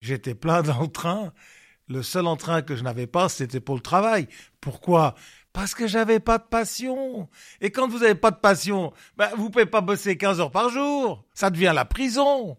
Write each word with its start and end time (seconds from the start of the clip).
J'étais 0.00 0.34
plein 0.34 0.62
d'entrain. 0.62 1.32
Le 1.88 2.02
seul 2.02 2.26
entrain 2.26 2.62
que 2.62 2.76
je 2.76 2.84
n'avais 2.84 3.06
pas, 3.08 3.28
c'était 3.28 3.60
pour 3.60 3.74
le 3.74 3.80
travail. 3.80 4.28
Pourquoi? 4.60 5.16
Parce 5.52 5.74
que 5.74 5.88
j'avais 5.88 6.20
pas 6.20 6.38
de 6.38 6.44
passion. 6.44 7.28
Et 7.60 7.70
quand 7.70 7.88
vous 7.88 7.98
n'avez 7.98 8.14
pas 8.14 8.30
de 8.30 8.36
passion, 8.36 8.92
ben, 9.16 9.28
vous 9.36 9.50
pouvez 9.50 9.66
pas 9.66 9.80
bosser 9.80 10.16
15 10.16 10.40
heures 10.40 10.52
par 10.52 10.70
jour. 10.70 11.24
Ça 11.34 11.50
devient 11.50 11.72
la 11.74 11.84
prison. 11.84 12.56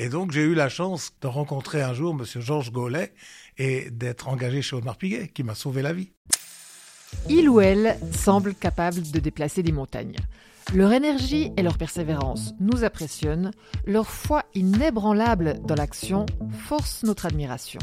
Et 0.00 0.08
donc, 0.08 0.32
j'ai 0.32 0.42
eu 0.42 0.54
la 0.54 0.68
chance 0.68 1.12
de 1.20 1.28
rencontrer 1.28 1.82
un 1.82 1.94
jour 1.94 2.16
M. 2.18 2.24
Georges 2.42 2.72
Gaulet 2.72 3.14
et 3.58 3.90
d'être 3.92 4.26
engagé 4.28 4.60
chez 4.60 4.74
Audemars 4.74 4.96
Piguet, 4.96 5.28
qui 5.28 5.44
m'a 5.44 5.54
sauvé 5.54 5.82
la 5.82 5.92
vie. 5.92 6.10
Il 7.28 7.48
ou 7.48 7.60
elle 7.60 7.96
semble 8.12 8.56
capable 8.56 9.08
de 9.08 9.20
déplacer 9.20 9.62
des 9.62 9.70
montagnes. 9.70 10.16
Leur 10.72 10.92
énergie 10.92 11.52
et 11.56 11.62
leur 11.62 11.78
persévérance 11.78 12.54
nous 12.58 12.84
impressionnent, 12.84 13.50
leur 13.86 14.06
foi 14.06 14.44
inébranlable 14.54 15.60
dans 15.64 15.74
l'action 15.74 16.26
force 16.66 17.02
notre 17.04 17.26
admiration. 17.26 17.80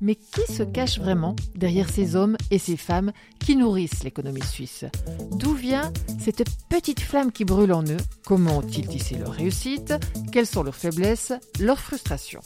Mais 0.00 0.14
qui 0.14 0.52
se 0.52 0.62
cache 0.62 0.98
vraiment 0.98 1.34
derrière 1.54 1.88
ces 1.88 2.16
hommes 2.16 2.36
et 2.50 2.58
ces 2.58 2.76
femmes 2.76 3.12
qui 3.40 3.56
nourrissent 3.56 4.04
l'économie 4.04 4.42
suisse? 4.42 4.84
D'où 5.32 5.54
vient 5.54 5.92
cette 6.18 6.44
petite 6.68 7.00
flamme 7.00 7.32
qui 7.32 7.44
brûle 7.44 7.72
en 7.72 7.82
eux? 7.82 7.96
Comment 8.24 8.58
ont-ils 8.58 8.86
tissé 8.86 9.16
leur 9.16 9.32
réussite? 9.32 9.94
Quelles 10.30 10.46
sont 10.46 10.62
leurs 10.62 10.76
faiblesses, 10.76 11.32
leurs 11.58 11.80
frustrations? 11.80 12.42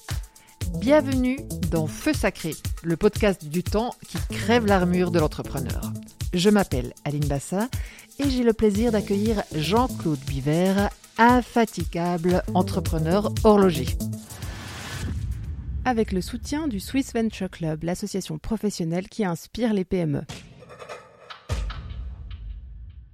Bienvenue 0.71 1.39
dans 1.71 1.87
Feu 1.87 2.13
Sacré, 2.13 2.55
le 2.83 2.97
podcast 2.97 3.47
du 3.47 3.63
temps 3.63 3.95
qui 4.07 4.19
crève 4.29 4.67
l'armure 4.67 5.11
de 5.11 5.19
l'entrepreneur. 5.19 5.93
Je 6.33 6.51
m'appelle 6.51 6.93
Aline 7.05 7.27
Bassin 7.27 7.69
et 8.19 8.31
j'ai 8.31 8.43
le 8.43 8.53
plaisir 8.53 8.93
d'accueillir 8.93 9.43
Jean-Claude 9.55 10.21
Biver, 10.21 10.89
infatigable 11.19 12.43
entrepreneur 12.55 13.33
horloger. 13.45 13.87
Avec 15.85 16.13
le 16.13 16.21
soutien 16.21 16.69
du 16.69 16.81
Swiss 16.81 17.13
Venture 17.13 17.51
Club, 17.51 17.83
l'association 17.83 18.39
professionnelle 18.39 19.09
qui 19.09 19.25
inspire 19.25 19.73
les 19.75 19.85
PME. 19.85 20.23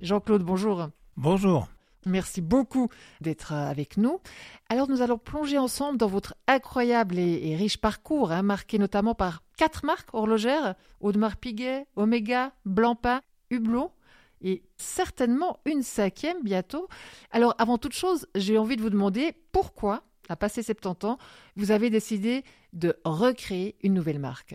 Jean-Claude, 0.01 0.43
bonjour. 0.43 0.91
Bonjour. 1.17 1.69
Merci 2.07 2.41
beaucoup 2.41 2.89
d'être 3.21 3.53
avec 3.53 3.97
nous. 3.97 4.21
Alors 4.69 4.89
nous 4.89 5.03
allons 5.03 5.19
plonger 5.19 5.59
ensemble 5.59 5.99
dans 5.99 6.07
votre 6.07 6.35
incroyable 6.47 7.19
et, 7.19 7.57
riche 7.57 7.79
parcours, 7.79 8.33
hein, 8.33 8.43
marqué 8.43 8.79
notamment 8.79 9.15
par 9.15 9.43
quatre 9.57 9.85
marques 9.85 10.13
horlogères, 10.13 10.75
Audemars 11.01 11.37
Piguet, 11.37 11.87
Omega, 11.97 12.53
Blancpain, 12.65 13.21
Hublot, 13.51 13.93
et 14.41 14.63
certainement 14.77 15.59
une 15.65 15.83
cinquième 15.83 16.43
bientôt. 16.43 16.89
Alors 17.33 17.55
avant 17.59 17.79
toute 17.79 17.95
chose, 17.95 18.27
j'ai 18.35 18.59
envie 18.59 18.77
de 18.77 18.83
vous 18.83 18.91
demander 18.91 19.33
pourquoi, 19.53 20.05
à 20.29 20.37
passer 20.37 20.63
70 20.63 21.07
ans, 21.07 21.19
vous 21.57 21.71
avez 21.71 21.91
décidé 21.91 22.45
de 22.73 22.97
recréer 23.05 23.77
une 23.83 23.95
nouvelle 23.95 24.19
marque? 24.19 24.55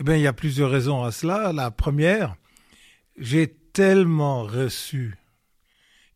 Eh 0.00 0.02
bien, 0.02 0.16
il 0.16 0.22
y 0.22 0.26
a 0.26 0.32
plusieurs 0.32 0.70
raisons 0.70 1.04
à 1.04 1.12
cela. 1.12 1.52
La 1.52 1.70
première, 1.70 2.34
j'ai 3.18 3.48
tellement 3.48 4.42
reçu 4.44 5.18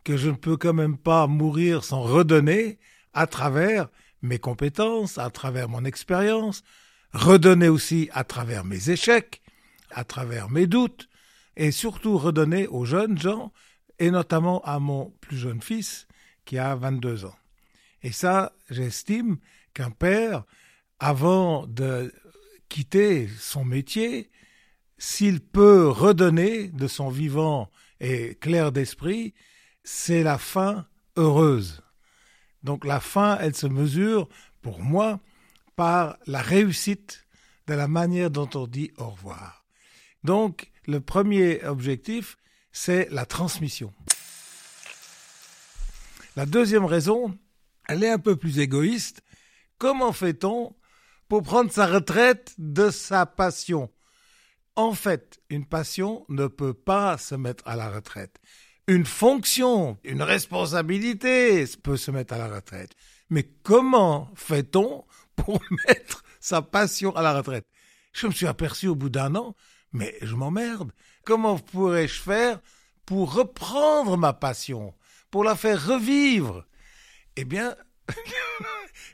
que 0.05 0.17
je 0.17 0.29
ne 0.29 0.37
peux 0.37 0.57
quand 0.57 0.75
même 0.75 0.99
pas 0.99 1.27
mourir 1.27 1.83
sans 1.83 2.03
redonner 2.03 2.79
à 3.15 3.27
travers 3.27 3.89
mes 4.23 4.39
compétences, 4.39 5.19
à 5.19 5.31
travers 5.31 5.69
mon 5.69 5.85
expérience, 5.85 6.63
redonner 7.13 7.69
aussi 7.69 8.09
à 8.13 8.25
travers 8.25 8.65
mes 8.65 8.91
échecs, 8.91 9.43
à 9.91 10.05
travers 10.05 10.51
mes 10.51 10.67
doutes, 10.67 11.09
et 11.57 11.71
surtout 11.71 12.19
redonner 12.19 12.67
aux 12.67 12.85
jeunes 12.85 13.19
gens, 13.19 13.53
et 13.99 14.11
notamment 14.11 14.61
à 14.63 14.79
mon 14.79 15.11
plus 15.21 15.37
jeune 15.37 15.63
fils, 15.63 16.07
qui 16.45 16.59
a 16.59 16.75
22 16.75 17.25
ans. 17.25 17.37
Et 18.03 18.13
ça, 18.13 18.53
j'estime 18.71 19.39
qu'un 19.73 19.91
père, 19.91 20.45
avant 20.99 21.67
de 21.67 22.13
quitter 22.69 23.29
son 23.39 23.65
métier, 23.65 24.31
s'il 24.99 25.41
peut 25.41 25.89
redonner 25.89 26.69
de 26.69 26.87
son 26.87 27.09
vivant 27.09 27.71
et 28.01 28.37
clair 28.37 28.73
d'esprit, 28.73 29.35
c'est 29.85 30.23
la 30.23 30.39
fin 30.39 30.87
heureuse. 31.17 31.83
Donc 32.63 32.85
la 32.85 33.01
fin, 33.01 33.39
elle 33.39 33.55
se 33.55 33.67
mesure, 33.67 34.29
pour 34.63 34.81
moi, 34.81 35.21
par 35.77 36.17
la 36.27 36.41
réussite 36.41 37.27
de 37.67 37.75
la 37.75 37.89
manière 37.89 38.31
dont 38.31 38.49
on 38.55 38.67
dit 38.67 38.91
au 38.97 39.11
revoir. 39.11 39.65
Donc, 40.23 40.71
le 40.87 41.01
premier 41.01 41.65
objectif, 41.65 42.37
c'est 42.73 43.09
la 43.11 43.27
transmission. 43.27 43.93
La 46.37 46.47
deuxième 46.47 46.85
raison, 46.85 47.39
elle 47.89 48.03
est 48.03 48.11
un 48.11 48.19
peu 48.19 48.37
plus 48.37 48.59
égoïste. 48.59 49.23
Comment 49.79 50.13
fait-on 50.13 50.75
pour 51.29 51.43
prendre 51.43 51.71
sa 51.71 51.87
retraite 51.87 52.55
de 52.59 52.91
sa 52.91 53.27
passion? 53.27 53.91
En 54.77 54.95
fait, 54.95 55.41
une 55.51 55.67
passion 55.67 56.25
ne 56.29 56.47
peut 56.47 56.75
pas 56.75 57.19
se 57.19 57.35
mettre 57.35 57.67
à 57.67 57.77
la 57.77 57.91
retraite. 57.91 58.41
Une 58.87 59.07
fonction, 59.07 59.99
une 60.05 60.23
responsabilité 60.23 61.65
peut 61.83 61.97
se 61.97 62.11
mettre 62.11 62.35
à 62.35 62.39
la 62.39 62.55
retraite. 62.55 62.93
Mais 63.31 63.49
comment 63.63 64.31
fait-on 64.35 65.05
pour 65.37 65.61
mettre 65.89 66.23
sa 66.41 66.63
passion 66.63 67.17
à 67.17 67.23
la 67.23 67.35
retraite? 67.35 67.67
Je 68.13 68.27
me 68.27 68.33
suis 68.33 68.47
aperçu 68.47 68.89
au 68.89 68.95
bout 68.95 69.09
d'un 69.09 69.35
an 69.35 69.55
mais 69.95 70.15
je 70.21 70.35
m'emmerde. 70.35 70.93
Comment 71.25 71.59
pourrais-je 71.59 72.21
faire 72.21 72.61
pour 73.07 73.33
reprendre 73.33 74.19
ma 74.19 74.35
passion, 74.35 74.93
pour 75.31 75.45
la 75.45 75.57
faire 75.57 75.87
revivre? 75.87 76.67
Eh 77.37 77.45
bien, 77.45 77.75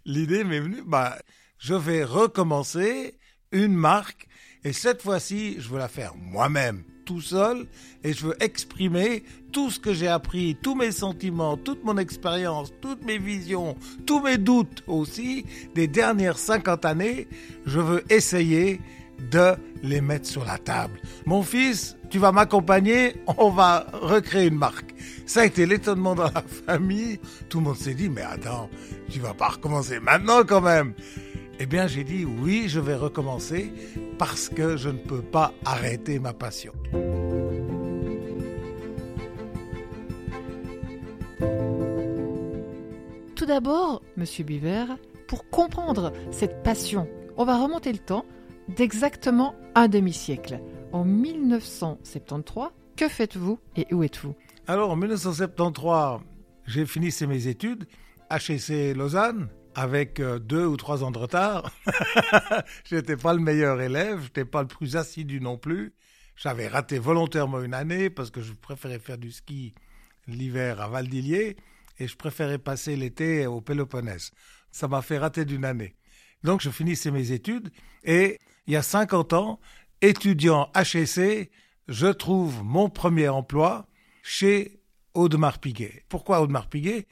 l'idée 0.04 0.42
m'est 0.42 0.58
venue, 0.58 0.82
bah, 0.84 1.18
je 1.58 1.74
vais 1.74 2.02
recommencer 2.02 3.18
une 3.52 3.74
marque 3.74 4.26
et 4.64 4.72
cette 4.72 5.02
fois-ci, 5.02 5.60
je 5.60 5.68
veux 5.68 5.78
la 5.78 5.88
faire 5.88 6.16
moi-même, 6.16 6.84
tout 7.10 7.20
seul, 7.20 7.66
et 8.04 8.12
je 8.12 8.28
veux 8.28 8.36
exprimer 8.40 9.24
tout 9.50 9.68
ce 9.68 9.80
que 9.80 9.92
j'ai 9.92 10.06
appris, 10.06 10.56
tous 10.62 10.76
mes 10.76 10.92
sentiments, 10.92 11.56
toute 11.56 11.82
mon 11.82 11.98
expérience, 11.98 12.72
toutes 12.80 13.04
mes 13.04 13.18
visions, 13.18 13.74
tous 14.06 14.20
mes 14.20 14.38
doutes 14.38 14.84
aussi 14.86 15.44
des 15.74 15.88
dernières 15.88 16.38
50 16.38 16.84
années. 16.84 17.26
Je 17.66 17.80
veux 17.80 18.04
essayer 18.12 18.80
de 19.32 19.56
les 19.82 20.00
mettre 20.00 20.28
sur 20.28 20.44
la 20.44 20.56
table. 20.56 21.00
Mon 21.26 21.42
fils, 21.42 21.96
tu 22.10 22.20
vas 22.20 22.30
m'accompagner, 22.30 23.16
on 23.38 23.50
va 23.50 23.86
recréer 23.92 24.46
une 24.46 24.58
marque. 24.58 24.94
Ça 25.26 25.40
a 25.40 25.46
été 25.46 25.66
l'étonnement 25.66 26.14
dans 26.14 26.30
la 26.30 26.44
famille. 26.66 27.18
Tout 27.48 27.58
le 27.58 27.64
monde 27.64 27.76
s'est 27.76 27.94
dit, 27.94 28.08
mais 28.08 28.22
attends, 28.22 28.70
tu 29.10 29.18
vas 29.18 29.34
pas 29.34 29.48
recommencer 29.48 29.98
maintenant 29.98 30.44
quand 30.46 30.60
même. 30.60 30.94
Eh 31.62 31.66
bien, 31.66 31.86
j'ai 31.86 32.04
dit, 32.04 32.24
oui, 32.24 32.68
je 32.68 32.80
vais 32.80 32.94
recommencer 32.94 33.70
parce 34.16 34.48
que 34.48 34.78
je 34.78 34.88
ne 34.88 34.96
peux 34.96 35.20
pas 35.20 35.52
arrêter 35.66 36.18
ma 36.18 36.32
passion. 36.32 36.72
Tout 43.36 43.44
d'abord, 43.44 44.00
Monsieur 44.16 44.42
Biver, 44.42 44.86
pour 45.28 45.50
comprendre 45.50 46.14
cette 46.30 46.62
passion, 46.62 47.06
on 47.36 47.44
va 47.44 47.62
remonter 47.62 47.92
le 47.92 47.98
temps 47.98 48.24
d'exactement 48.74 49.54
un 49.74 49.88
demi-siècle. 49.88 50.60
En 50.92 51.04
1973, 51.04 52.68
que 52.96 53.06
faites-vous 53.06 53.58
et 53.76 53.86
où 53.92 54.02
êtes-vous? 54.02 54.34
Alors, 54.66 54.92
en 54.92 54.96
1973, 54.96 56.20
j'ai 56.66 56.86
fini 56.86 57.10
mes 57.28 57.48
études, 57.48 57.84
HEC 58.30 58.96
Lausanne, 58.96 59.50
avec 59.74 60.20
euh, 60.20 60.38
deux 60.38 60.66
ou 60.66 60.76
trois 60.76 61.04
ans 61.04 61.10
de 61.10 61.18
retard. 61.18 61.70
je 62.84 62.96
n'étais 62.96 63.16
pas 63.16 63.34
le 63.34 63.40
meilleur 63.40 63.80
élève, 63.80 64.18
je 64.18 64.24
n'étais 64.24 64.44
pas 64.44 64.62
le 64.62 64.68
plus 64.68 64.96
assidu 64.96 65.40
non 65.40 65.58
plus. 65.58 65.94
J'avais 66.36 66.68
raté 66.68 66.98
volontairement 66.98 67.60
une 67.60 67.74
année 67.74 68.10
parce 68.10 68.30
que 68.30 68.40
je 68.40 68.52
préférais 68.52 68.98
faire 68.98 69.18
du 69.18 69.30
ski 69.30 69.74
l'hiver 70.26 70.80
à 70.80 70.88
Valdillier 70.88 71.56
et 71.98 72.08
je 72.08 72.16
préférais 72.16 72.58
passer 72.58 72.96
l'été 72.96 73.46
au 73.46 73.60
Péloponnèse. 73.60 74.32
Ça 74.70 74.88
m'a 74.88 75.02
fait 75.02 75.18
rater 75.18 75.44
d'une 75.44 75.64
année. 75.64 75.94
Donc 76.42 76.62
je 76.62 76.70
finissais 76.70 77.10
mes 77.10 77.32
études 77.32 77.70
et 78.04 78.38
il 78.66 78.72
y 78.72 78.76
a 78.76 78.82
50 78.82 79.32
ans, 79.34 79.60
étudiant 80.00 80.70
HEC, 80.74 81.50
je 81.88 82.06
trouve 82.06 82.62
mon 82.64 82.88
premier 82.88 83.28
emploi 83.28 83.86
chez 84.22 84.80
Audemars 85.14 85.58
Piguet. 85.58 86.04
Pourquoi 86.08 86.40
Audemars 86.40 86.68
Piguet? 86.68 87.06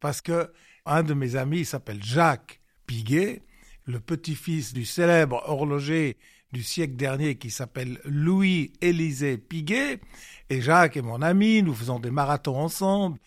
Parce 0.00 0.20
que 0.20 0.50
un 0.86 1.02
de 1.02 1.14
mes 1.14 1.36
amis 1.36 1.64
s'appelle 1.64 2.02
Jacques 2.02 2.60
Piguet, 2.86 3.42
le 3.86 4.00
petit-fils 4.00 4.72
du 4.72 4.84
célèbre 4.84 5.42
horloger 5.46 6.16
du 6.52 6.62
siècle 6.62 6.96
dernier 6.96 7.36
qui 7.36 7.50
s'appelle 7.50 8.00
Louis-Élisée 8.04 9.38
Piguet. 9.38 10.00
Et 10.50 10.60
Jacques 10.60 10.96
est 10.96 11.02
mon 11.02 11.22
ami, 11.22 11.62
nous 11.62 11.74
faisons 11.74 11.98
des 11.98 12.10
marathons 12.10 12.56
ensemble. 12.56 13.18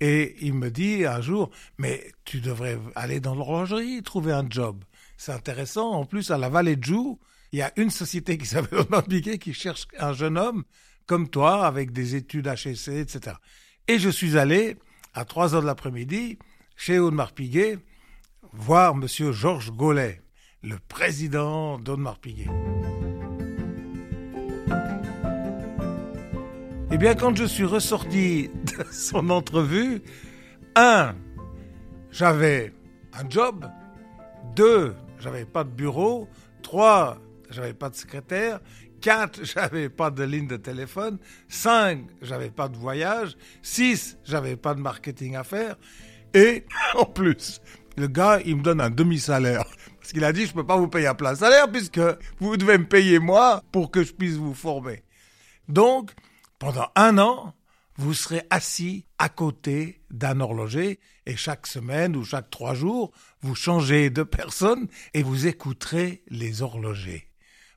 Et 0.00 0.36
il 0.40 0.54
me 0.54 0.70
dit 0.70 1.06
un 1.06 1.20
jour, 1.20 1.50
mais 1.78 2.12
tu 2.24 2.40
devrais 2.40 2.78
aller 2.94 3.20
dans 3.20 3.34
l'horlogerie, 3.34 4.02
trouver 4.02 4.32
un 4.32 4.46
job 4.48 4.84
c'est 5.16 5.32
intéressant. 5.32 5.92
En 5.92 6.04
plus, 6.04 6.30
à 6.30 6.38
la 6.38 6.48
vallée 6.48 6.76
de 6.76 6.84
Joux, 6.84 7.18
il 7.52 7.58
y 7.58 7.62
a 7.62 7.72
une 7.76 7.90
société 7.90 8.36
qui 8.36 8.46
s'appelle 8.46 8.84
Piguet 9.08 9.38
qui 9.38 9.52
cherche 9.54 9.86
un 9.98 10.12
jeune 10.12 10.38
homme 10.38 10.64
comme 11.06 11.28
toi, 11.28 11.66
avec 11.66 11.92
des 11.92 12.14
études 12.14 12.46
HEC, 12.46 12.88
etc. 12.88 13.36
Et 13.88 13.98
je 13.98 14.08
suis 14.08 14.38
allé, 14.38 14.76
à 15.12 15.24
3 15.24 15.54
heures 15.54 15.60
de 15.60 15.66
l'après-midi, 15.66 16.38
chez 16.76 16.98
Audemars 16.98 17.32
Piguet, 17.32 17.78
voir 18.52 18.94
Monsieur 18.94 19.32
Georges 19.32 19.70
Gaulet, 19.70 20.20
le 20.62 20.76
président 20.88 21.78
d'Audemars 21.78 22.18
Piguet. 22.18 22.50
Eh 26.90 26.96
bien, 26.96 27.14
quand 27.14 27.36
je 27.36 27.44
suis 27.44 27.64
ressorti 27.64 28.50
de 28.78 28.84
son 28.92 29.30
entrevue, 29.30 30.02
un, 30.76 31.16
j'avais 32.10 32.72
un 33.12 33.28
job, 33.28 33.68
deux, 34.54 34.94
j'avais 35.18 35.44
pas 35.44 35.64
de 35.64 35.70
bureau, 35.70 36.28
trois, 36.62 37.18
j'avais 37.50 37.74
pas 37.74 37.90
de 37.90 37.96
secrétaire, 37.96 38.60
quatre, 39.00 39.40
j'avais 39.44 39.88
pas 39.88 40.10
de 40.10 40.22
ligne 40.22 40.46
de 40.46 40.56
téléphone, 40.56 41.18
cinq, 41.48 42.06
j'avais 42.22 42.50
pas 42.50 42.68
de 42.68 42.76
voyage, 42.76 43.36
six, 43.60 44.16
j'avais 44.24 44.56
pas 44.56 44.74
de 44.74 44.80
marketing 44.80 45.34
à 45.36 45.44
faire, 45.44 45.76
et 46.34 46.64
en 46.94 47.06
plus, 47.06 47.60
le 47.96 48.08
gars, 48.08 48.40
il 48.44 48.56
me 48.56 48.62
donne 48.62 48.80
un 48.80 48.90
demi-salaire. 48.90 49.64
Parce 49.98 50.12
qu'il 50.12 50.24
a 50.24 50.32
dit, 50.32 50.46
je 50.46 50.52
peux 50.52 50.66
pas 50.66 50.76
vous 50.76 50.88
payer 50.88 51.06
un 51.06 51.14
plein 51.14 51.34
salaire 51.34 51.70
puisque 51.70 52.00
vous 52.38 52.56
devez 52.56 52.76
me 52.76 52.86
payer 52.86 53.18
moi 53.18 53.62
pour 53.72 53.90
que 53.90 54.02
je 54.02 54.12
puisse 54.12 54.34
vous 54.34 54.54
former. 54.54 55.02
Donc, 55.68 56.10
pendant 56.58 56.88
un 56.94 57.16
an, 57.18 57.54
vous 57.96 58.12
serez 58.12 58.42
assis 58.50 59.06
à 59.18 59.28
côté 59.28 60.02
d'un 60.10 60.40
horloger 60.40 60.98
et 61.26 61.36
chaque 61.36 61.66
semaine 61.66 62.16
ou 62.16 62.24
chaque 62.24 62.50
trois 62.50 62.74
jours, 62.74 63.12
vous 63.40 63.54
changez 63.54 64.10
de 64.10 64.22
personne 64.24 64.88
et 65.14 65.22
vous 65.22 65.46
écouterez 65.46 66.22
les 66.28 66.62
horlogers. 66.62 67.30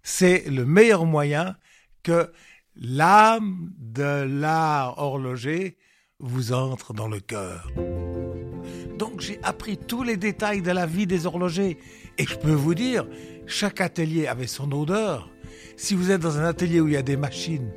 C'est 0.04 0.50
le 0.50 0.66
meilleur 0.66 1.06
moyen 1.06 1.56
que 2.04 2.32
l'âme 2.76 3.72
de 3.78 4.24
l'art 4.24 4.98
horloger 4.98 5.78
vous 6.20 6.52
entre 6.54 6.94
dans 6.94 7.08
le 7.08 7.20
cœur. 7.20 7.70
Donc 8.98 9.22
j'ai 9.22 9.40
appris 9.44 9.78
tous 9.78 10.04
les 10.04 10.18
détails 10.18 10.62
de 10.62 10.72
la 10.72 10.86
vie 10.86 11.08
des 11.08 11.26
horlogers. 11.26 11.78
Et 12.18 12.26
je 12.26 12.36
peux 12.36 12.52
vous 12.52 12.74
dire, 12.74 13.06
chaque 13.46 13.82
atelier 13.82 14.28
avait 14.28 14.48
son 14.48 14.72
odeur. 14.72 15.30
Si 15.76 15.94
vous 15.94 16.12
êtes 16.12 16.22
dans 16.22 16.40
un 16.40 16.46
atelier 16.46 16.82
où 16.82 16.88
il 16.88 16.96
y 16.96 16.98
a 16.98 17.04
des 17.04 17.18
machines, 17.18 17.72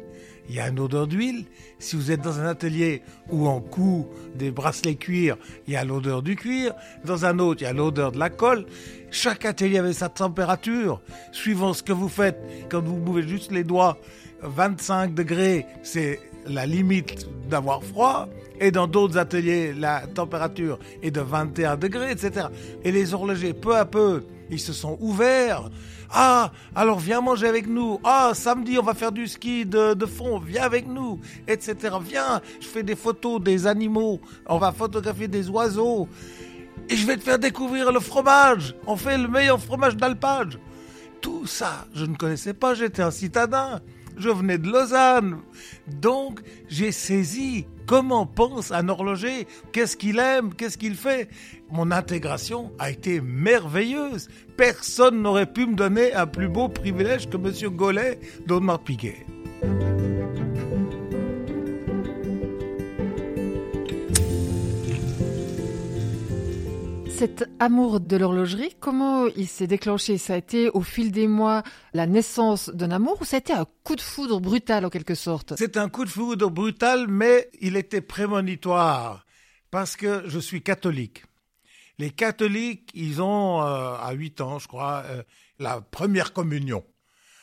il 0.49 0.57
y 0.57 0.61
a 0.61 0.69
une 0.69 0.81
odeur 0.81 1.07
d'huile. 1.07 1.45
Si 1.79 1.95
vous 1.95 2.11
êtes 2.11 2.23
dans 2.23 2.41
un 2.41 2.47
atelier 2.47 3.03
où 3.31 3.49
on 3.49 3.61
coud 3.61 4.07
des 4.35 4.51
bracelets 4.51 4.97
cuir, 4.97 5.37
il 5.67 5.75
y 5.75 5.77
a 5.77 5.85
l'odeur 5.85 6.23
du 6.23 6.37
cuir. 6.37 6.75
Dans 7.05 7.25
un 7.25 7.39
autre, 7.39 7.63
il 7.63 7.65
y 7.65 7.69
a 7.69 7.73
l'odeur 7.73 8.13
de 8.13 8.19
la 8.19 8.31
colle. 8.31 8.67
Chaque 9.11 9.45
atelier 9.45 9.79
avait 9.79 9.93
sa 9.93 10.09
température. 10.09 11.03
Suivant 11.33 11.73
ce 11.73 11.83
que 11.83 11.93
vous 11.93 12.09
faites, 12.09 12.41
quand 12.69 12.83
vous 12.83 12.97
mouvez 12.97 13.29
juste 13.29 13.53
les 13.53 13.63
doigts, 13.63 13.99
25 14.43 15.15
degrés, 15.15 15.67
c'est 15.83 16.19
la 16.47 16.67
limite 16.67 17.27
d'avoir 17.49 17.83
froid. 17.83 18.29
Et 18.61 18.71
dans 18.71 18.87
d'autres 18.87 19.17
ateliers, 19.17 19.73
la 19.73 20.07
température 20.07 20.79
est 21.03 21.11
de 21.11 21.21
21 21.21 21.77
degrés, 21.77 22.11
etc. 22.11 22.49
Et 22.85 22.93
les 22.93 23.15
horlogers, 23.15 23.55
peu 23.55 23.75
à 23.75 23.87
peu, 23.87 24.23
ils 24.51 24.61
se 24.61 24.73
sont 24.73 24.99
ouverts. 25.01 25.71
Ah, 26.13 26.53
alors 26.75 26.99
viens 26.99 27.21
manger 27.21 27.47
avec 27.47 27.67
nous. 27.67 28.01
Ah, 28.05 28.33
samedi, 28.35 28.79
on 28.79 28.83
va 28.83 28.95
faire 28.95 29.13
du 29.13 29.27
ski 29.29 29.65
de, 29.65 29.95
de 29.95 30.07
fond. 30.07 30.39
Viens 30.41 30.65
avec 30.65 30.87
nous, 30.87 31.21
etc. 31.47 31.97
Viens, 32.03 32.41
je 32.61 32.67
fais 32.67 32.83
des 32.83 32.97
photos 32.97 33.41
des 33.41 33.67
animaux. 33.67 34.21
On 34.47 34.59
va 34.59 34.73
photographier 34.73 35.29
des 35.29 35.49
oiseaux. 35.49 36.09
Et 36.89 36.97
je 36.97 37.07
vais 37.07 37.17
te 37.17 37.23
faire 37.23 37.39
découvrir 37.39 37.93
le 37.93 38.01
fromage. 38.01 38.75
On 38.87 38.97
fait 38.97 39.17
le 39.17 39.29
meilleur 39.29 39.61
fromage 39.61 39.97
d'alpage. 39.97 40.59
Tout 41.21 41.47
ça, 41.47 41.87
je 41.95 42.05
ne 42.05 42.17
connaissais 42.17 42.55
pas. 42.55 42.75
J'étais 42.75 43.03
un 43.03 43.13
citadin 43.13 43.81
je 44.21 44.29
venais 44.29 44.59
de 44.59 44.69
Lausanne. 44.69 45.39
Donc, 45.87 46.41
j'ai 46.69 46.93
saisi 46.93 47.67
comment 47.87 48.27
pense 48.27 48.71
un 48.71 48.89
horloger, 48.89 49.47
qu'est-ce 49.73 49.97
qu'il 49.97 50.19
aime, 50.19 50.55
qu'est-ce 50.55 50.79
qu'il 50.79 50.95
fait? 50.95 51.29
Mon 51.73 51.91
intégration 51.91 52.73
a 52.79 52.91
été 52.91 53.21
merveilleuse. 53.21 54.29
Personne 54.57 55.23
n'aurait 55.23 55.53
pu 55.53 55.67
me 55.67 55.75
donner 55.75 56.13
un 56.15 56.27
plus 56.27 56.49
beau 56.49 56.69
privilège 56.69 57.29
que 57.29 57.37
M. 57.37 57.75
Gollet 57.75 58.21
d'Audemars 58.47 58.81
Piguet. 58.81 59.27
Cet 67.21 67.51
amour 67.59 68.01
de 68.01 68.17
l'horlogerie, 68.17 68.75
comment 68.81 69.27
il 69.27 69.47
s'est 69.47 69.67
déclenché? 69.67 70.17
Ça 70.17 70.33
a 70.33 70.37
été 70.39 70.71
au 70.71 70.81
fil 70.81 71.13
des 71.13 71.27
mois 71.27 71.63
la 71.93 72.07
naissance 72.07 72.71
d'un 72.71 72.91
amour 72.91 73.21
ou 73.21 73.27
ça 73.27 73.37
a 73.37 73.41
été 73.41 73.53
un 73.53 73.67
coup 73.85 73.95
de 73.95 74.01
foudre 74.01 74.41
brutal 74.41 74.87
en 74.87 74.89
quelque 74.89 75.15
sorte? 75.15 75.53
C'est 75.59 75.77
un 75.77 75.91
coup 75.91 76.07
de 76.07 76.09
foudre 76.09 76.49
brutal, 76.49 77.09
mais 77.09 77.51
il 77.61 77.77
était 77.77 78.01
prémonitoire 78.01 79.27
parce 79.71 79.97
que 79.97 80.23
je 80.29 80.39
suis 80.39 80.63
catholique. 80.63 81.25
Les 81.99 82.09
catholiques, 82.09 82.91
ils 82.95 83.21
ont 83.21 83.61
euh, 83.61 83.97
à 84.01 84.13
8 84.13 84.41
ans, 84.41 84.59
je 84.59 84.67
crois, 84.67 85.03
euh, 85.11 85.23
la 85.59 85.83
première 85.83 86.33
communion. 86.33 86.87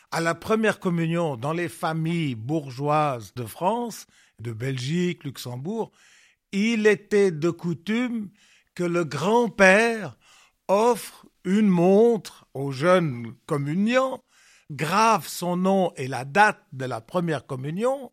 À 0.10 0.22
la 0.22 0.34
première 0.34 0.80
communion, 0.80 1.38
dans 1.38 1.54
les 1.54 1.70
familles 1.70 2.34
bourgeoises 2.34 3.32
de 3.36 3.44
France, 3.44 4.08
de 4.42 4.54
Belgique, 4.54 5.24
Luxembourg, 5.24 5.92
il 6.52 6.88
était 6.88 7.30
de 7.30 7.52
coutume 7.52 8.32
que 8.78 8.84
le 8.84 9.06
grand-père 9.06 10.20
offre 10.68 11.26
une 11.44 11.68
montre 11.68 12.46
aux 12.54 12.72
jeunes 12.72 13.34
communiants, 13.48 14.24
grave 14.70 15.28
son 15.28 15.58
nom 15.58 15.92
et 15.96 16.08
la 16.08 16.26
date 16.26 16.62
de 16.74 16.86
la 16.86 17.02
première 17.02 17.48
communion, 17.48 18.12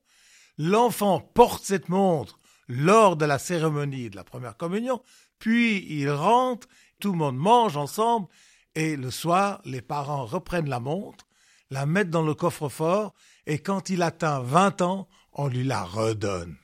l'enfant 0.56 1.20
porte 1.20 1.66
cette 1.66 1.90
montre 1.90 2.40
lors 2.66 3.16
de 3.16 3.26
la 3.26 3.38
cérémonie 3.38 4.08
de 4.08 4.16
la 4.16 4.24
première 4.24 4.56
communion, 4.56 5.02
puis 5.38 5.84
il 5.86 6.10
rentre, 6.10 6.66
tout 6.98 7.12
le 7.12 7.18
monde 7.18 7.36
mange 7.36 7.76
ensemble, 7.76 8.28
et 8.74 8.96
le 8.96 9.10
soir, 9.10 9.60
les 9.66 9.82
parents 9.82 10.24
reprennent 10.24 10.70
la 10.70 10.80
montre, 10.80 11.26
la 11.68 11.84
mettent 11.84 12.08
dans 12.08 12.22
le 12.22 12.34
coffre-fort, 12.34 13.12
et 13.44 13.58
quand 13.58 13.90
il 13.90 14.00
atteint 14.00 14.40
20 14.40 14.80
ans, 14.80 15.08
on 15.34 15.46
lui 15.46 15.64
la 15.64 15.84
redonne. 15.84 16.56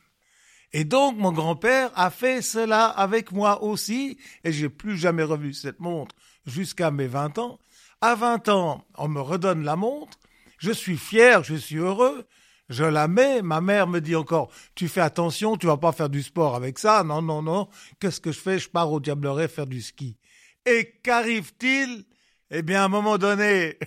Et 0.72 0.84
donc 0.84 1.16
mon 1.16 1.32
grand-père 1.32 1.90
a 1.94 2.10
fait 2.10 2.42
cela 2.42 2.86
avec 2.86 3.32
moi 3.32 3.62
aussi, 3.62 4.18
et 4.44 4.52
j'ai 4.52 4.68
plus 4.68 4.96
jamais 4.96 5.24
revu 5.24 5.52
cette 5.52 5.80
montre 5.80 6.14
jusqu'à 6.46 6.90
mes 6.90 7.06
20 7.06 7.38
ans. 7.38 7.58
À 8.00 8.14
20 8.14 8.48
ans, 8.48 8.84
on 8.96 9.08
me 9.08 9.20
redonne 9.20 9.64
la 9.64 9.76
montre, 9.76 10.18
je 10.58 10.70
suis 10.70 10.96
fier, 10.96 11.42
je 11.42 11.56
suis 11.56 11.76
heureux, 11.76 12.26
je 12.68 12.84
la 12.84 13.08
mets, 13.08 13.42
ma 13.42 13.60
mère 13.60 13.88
me 13.88 14.00
dit 14.00 14.14
encore, 14.14 14.50
tu 14.74 14.88
fais 14.88 15.00
attention, 15.00 15.56
tu 15.56 15.66
vas 15.66 15.76
pas 15.76 15.92
faire 15.92 16.08
du 16.08 16.22
sport 16.22 16.54
avec 16.54 16.78
ça, 16.78 17.02
non, 17.02 17.20
non, 17.20 17.42
non, 17.42 17.68
qu'est-ce 17.98 18.20
que 18.20 18.30
je 18.30 18.38
fais, 18.38 18.58
je 18.58 18.70
pars 18.70 18.90
au 18.92 19.00
Diableret 19.00 19.48
faire 19.48 19.66
du 19.66 19.82
ski. 19.82 20.16
Et 20.64 20.98
qu'arrive-t-il? 21.02 22.04
Eh 22.52 22.62
bien, 22.62 22.82
à 22.82 22.84
un 22.84 22.88
moment 22.88 23.18
donné, 23.18 23.78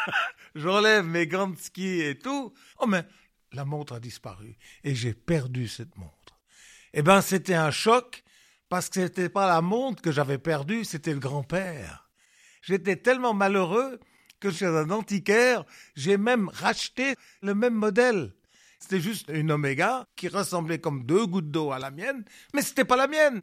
j'enlève 0.54 1.04
mes 1.04 1.26
gants 1.26 1.48
de 1.48 1.58
ski 1.58 2.00
et 2.00 2.18
tout, 2.18 2.52
oh 2.78 2.86
mais 2.86 3.04
la 3.52 3.64
montre 3.64 3.94
a 3.94 4.00
disparu, 4.00 4.56
et 4.84 4.94
j'ai 4.94 5.12
perdu 5.12 5.68
cette 5.68 5.96
montre 5.98 6.19
eh 6.92 7.02
ben 7.02 7.20
c'était 7.20 7.54
un 7.54 7.70
choc 7.70 8.24
parce 8.68 8.88
que 8.88 9.00
c'était 9.00 9.28
pas 9.28 9.48
la 9.48 9.60
montre 9.60 10.02
que 10.02 10.12
j'avais 10.12 10.38
perdue, 10.38 10.84
c'était 10.84 11.12
le 11.12 11.18
grand-père. 11.18 12.08
J'étais 12.62 12.96
tellement 12.96 13.34
malheureux 13.34 13.98
que 14.38 14.50
chez 14.50 14.66
un 14.66 14.90
antiquaire, 14.90 15.64
j'ai 15.94 16.16
même 16.16 16.48
racheté 16.48 17.14
le 17.42 17.54
même 17.54 17.74
modèle. 17.74 18.34
C'était 18.78 19.00
juste 19.00 19.28
une 19.28 19.52
Oméga 19.52 20.06
qui 20.16 20.28
ressemblait 20.28 20.78
comme 20.78 21.04
deux 21.04 21.26
gouttes 21.26 21.50
d'eau 21.50 21.72
à 21.72 21.78
la 21.78 21.90
mienne, 21.90 22.24
mais 22.54 22.62
c'était 22.62 22.84
pas 22.84 22.96
la 22.96 23.08
mienne. 23.08 23.42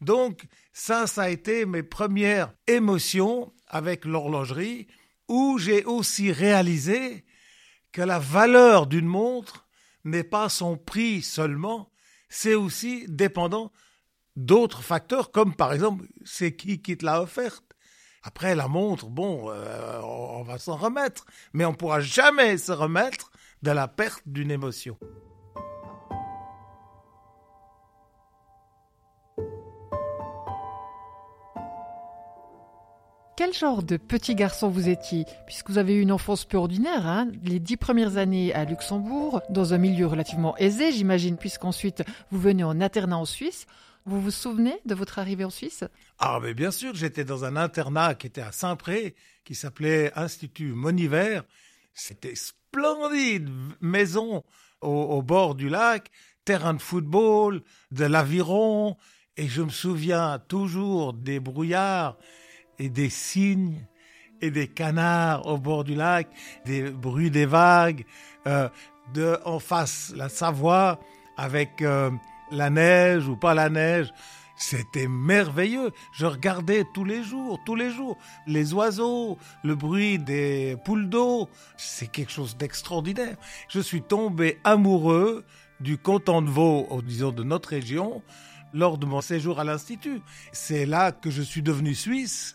Donc 0.00 0.44
ça, 0.72 1.06
ça 1.06 1.22
a 1.22 1.28
été 1.28 1.64
mes 1.64 1.84
premières 1.84 2.52
émotions 2.66 3.52
avec 3.68 4.04
l'horlogerie, 4.04 4.88
où 5.28 5.58
j'ai 5.58 5.84
aussi 5.84 6.32
réalisé 6.32 7.24
que 7.92 8.02
la 8.02 8.18
valeur 8.18 8.86
d'une 8.86 9.06
montre 9.06 9.66
n'est 10.04 10.24
pas 10.24 10.48
son 10.48 10.76
prix 10.76 11.22
seulement, 11.22 11.90
c'est 12.28 12.54
aussi 12.54 13.06
dépendant 13.08 13.72
d'autres 14.36 14.82
facteurs, 14.82 15.30
comme 15.30 15.54
par 15.54 15.72
exemple, 15.72 16.06
c'est 16.24 16.56
qui 16.56 16.82
qui 16.82 16.96
te 16.96 17.04
l'a 17.04 17.22
offerte. 17.22 17.64
Après, 18.22 18.54
la 18.54 18.68
montre, 18.68 19.06
bon, 19.06 19.50
euh, 19.50 20.00
on 20.02 20.42
va 20.42 20.58
s'en 20.58 20.76
remettre, 20.76 21.26
mais 21.52 21.64
on 21.64 21.72
ne 21.72 21.76
pourra 21.76 22.00
jamais 22.00 22.56
se 22.56 22.72
remettre 22.72 23.30
de 23.62 23.70
la 23.70 23.86
perte 23.86 24.22
d'une 24.26 24.50
émotion. 24.50 24.98
Quel 33.36 33.52
genre 33.52 33.82
de 33.82 33.96
petit 33.96 34.36
garçon 34.36 34.68
vous 34.68 34.88
étiez? 34.88 35.24
Puisque 35.46 35.68
vous 35.68 35.78
avez 35.78 35.94
eu 35.94 36.00
une 36.02 36.12
enfance 36.12 36.44
peu 36.44 36.56
ordinaire, 36.56 37.04
hein 37.04 37.28
les 37.42 37.58
dix 37.58 37.76
premières 37.76 38.16
années 38.16 38.54
à 38.54 38.64
Luxembourg, 38.64 39.42
dans 39.50 39.74
un 39.74 39.78
milieu 39.78 40.06
relativement 40.06 40.56
aisé, 40.56 40.92
j'imagine, 40.92 41.36
puisqu'ensuite 41.36 42.04
vous 42.30 42.38
venez 42.38 42.62
en 42.62 42.80
internat 42.80 43.18
en 43.18 43.24
Suisse. 43.24 43.66
Vous 44.06 44.20
vous 44.20 44.30
souvenez 44.30 44.78
de 44.84 44.94
votre 44.94 45.18
arrivée 45.18 45.44
en 45.44 45.50
Suisse? 45.50 45.82
Ah, 46.20 46.38
mais 46.40 46.54
bien 46.54 46.70
sûr, 46.70 46.94
j'étais 46.94 47.24
dans 47.24 47.44
un 47.44 47.56
internat 47.56 48.14
qui 48.14 48.28
était 48.28 48.40
à 48.40 48.52
Saint-Pré, 48.52 49.16
qui 49.44 49.56
s'appelait 49.56 50.12
Institut 50.14 50.72
Moniver. 50.72 51.40
C'était 51.92 52.36
splendide, 52.36 53.50
maison 53.80 54.44
au, 54.80 54.90
au 54.90 55.22
bord 55.22 55.56
du 55.56 55.68
lac, 55.68 56.12
terrain 56.44 56.74
de 56.74 56.82
football, 56.82 57.62
de 57.90 58.04
l'aviron, 58.04 58.96
et 59.36 59.48
je 59.48 59.62
me 59.62 59.70
souviens 59.70 60.38
toujours 60.46 61.14
des 61.14 61.40
brouillards 61.40 62.16
et 62.78 62.88
des 62.88 63.10
cygnes 63.10 63.86
et 64.40 64.50
des 64.50 64.68
canards 64.68 65.46
au 65.46 65.58
bord 65.58 65.84
du 65.84 65.94
lac, 65.94 66.28
des 66.64 66.90
bruits 66.90 67.30
des 67.30 67.46
vagues, 67.46 68.04
euh, 68.46 68.68
de 69.12 69.38
en 69.44 69.58
face 69.58 70.12
la 70.16 70.28
Savoie 70.28 70.98
avec 71.36 71.82
euh, 71.82 72.10
la 72.50 72.70
neige 72.70 73.28
ou 73.28 73.36
pas 73.36 73.54
la 73.54 73.68
neige. 73.68 74.12
C'était 74.56 75.08
merveilleux. 75.08 75.90
Je 76.12 76.26
regardais 76.26 76.84
tous 76.94 77.04
les 77.04 77.24
jours, 77.24 77.58
tous 77.66 77.74
les 77.74 77.90
jours, 77.90 78.16
les 78.46 78.72
oiseaux, 78.72 79.36
le 79.64 79.74
bruit 79.74 80.18
des 80.18 80.76
poules 80.84 81.08
d'eau. 81.08 81.48
C'est 81.76 82.06
quelque 82.06 82.30
chose 82.30 82.56
d'extraordinaire. 82.56 83.36
Je 83.68 83.80
suis 83.80 84.02
tombé 84.02 84.60
amoureux 84.62 85.44
du 85.80 85.98
canton 85.98 86.40
de 86.40 86.50
Vaud, 86.50 86.86
disons 87.04 87.32
de 87.32 87.42
notre 87.42 87.70
région, 87.70 88.22
lors 88.72 88.96
de 88.96 89.06
mon 89.06 89.20
séjour 89.20 89.58
à 89.58 89.64
l'Institut. 89.64 90.20
C'est 90.52 90.86
là 90.86 91.10
que 91.10 91.30
je 91.30 91.42
suis 91.42 91.62
devenu 91.62 91.94
suisse. 91.94 92.54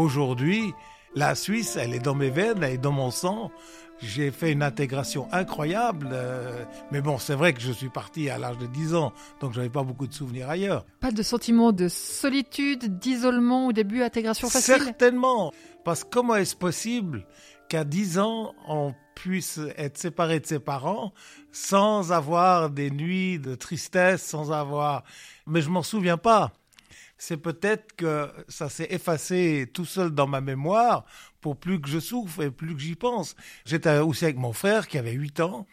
Aujourd'hui, 0.00 0.72
la 1.14 1.34
Suisse, 1.34 1.76
elle 1.76 1.92
est 1.92 1.98
dans 1.98 2.14
mes 2.14 2.30
veines, 2.30 2.62
elle 2.62 2.72
est 2.72 2.78
dans 2.78 2.90
mon 2.90 3.10
sang. 3.10 3.50
J'ai 4.00 4.30
fait 4.30 4.50
une 4.50 4.62
intégration 4.62 5.28
incroyable, 5.30 6.08
euh, 6.10 6.64
mais 6.90 7.02
bon, 7.02 7.18
c'est 7.18 7.34
vrai 7.34 7.52
que 7.52 7.60
je 7.60 7.70
suis 7.70 7.90
parti 7.90 8.30
à 8.30 8.38
l'âge 8.38 8.56
de 8.56 8.66
10 8.66 8.94
ans, 8.94 9.12
donc 9.40 9.52
j'avais 9.52 9.68
pas 9.68 9.82
beaucoup 9.82 10.06
de 10.06 10.14
souvenirs 10.14 10.48
ailleurs. 10.48 10.86
Pas 11.00 11.10
de 11.10 11.22
sentiment 11.22 11.72
de 11.72 11.88
solitude, 11.88 12.98
d'isolement 12.98 13.66
au 13.66 13.72
début, 13.74 14.00
intégration 14.00 14.48
facile? 14.48 14.76
Certainement, 14.82 15.52
parce 15.84 16.04
que 16.04 16.08
comment 16.08 16.36
est-ce 16.36 16.56
possible 16.56 17.26
qu'à 17.68 17.84
10 17.84 18.20
ans, 18.20 18.54
on 18.68 18.94
puisse 19.14 19.60
être 19.76 19.98
séparé 19.98 20.40
de 20.40 20.46
ses 20.46 20.60
parents 20.60 21.12
sans 21.52 22.10
avoir 22.10 22.70
des 22.70 22.90
nuits 22.90 23.38
de 23.38 23.54
tristesse, 23.54 24.22
sans 24.22 24.50
avoir... 24.50 25.04
Mais 25.46 25.60
je 25.60 25.68
m'en 25.68 25.82
souviens 25.82 26.16
pas 26.16 26.52
c'est 27.18 27.36
peut-être 27.36 27.94
que 27.96 28.30
ça 28.48 28.68
s'est 28.68 28.88
effacé 28.90 29.70
tout 29.72 29.84
seul 29.84 30.10
dans 30.10 30.26
ma 30.26 30.40
mémoire 30.40 31.04
pour 31.40 31.56
plus 31.56 31.80
que 31.80 31.88
je 31.88 31.98
souffre 31.98 32.42
et 32.42 32.50
plus 32.50 32.74
que 32.74 32.80
j'y 32.80 32.94
pense. 32.94 33.36
J'étais 33.64 33.98
aussi 33.98 34.24
avec 34.24 34.36
mon 34.36 34.52
frère 34.52 34.88
qui 34.88 34.98
avait 34.98 35.12
8 35.12 35.40
ans. 35.40 35.66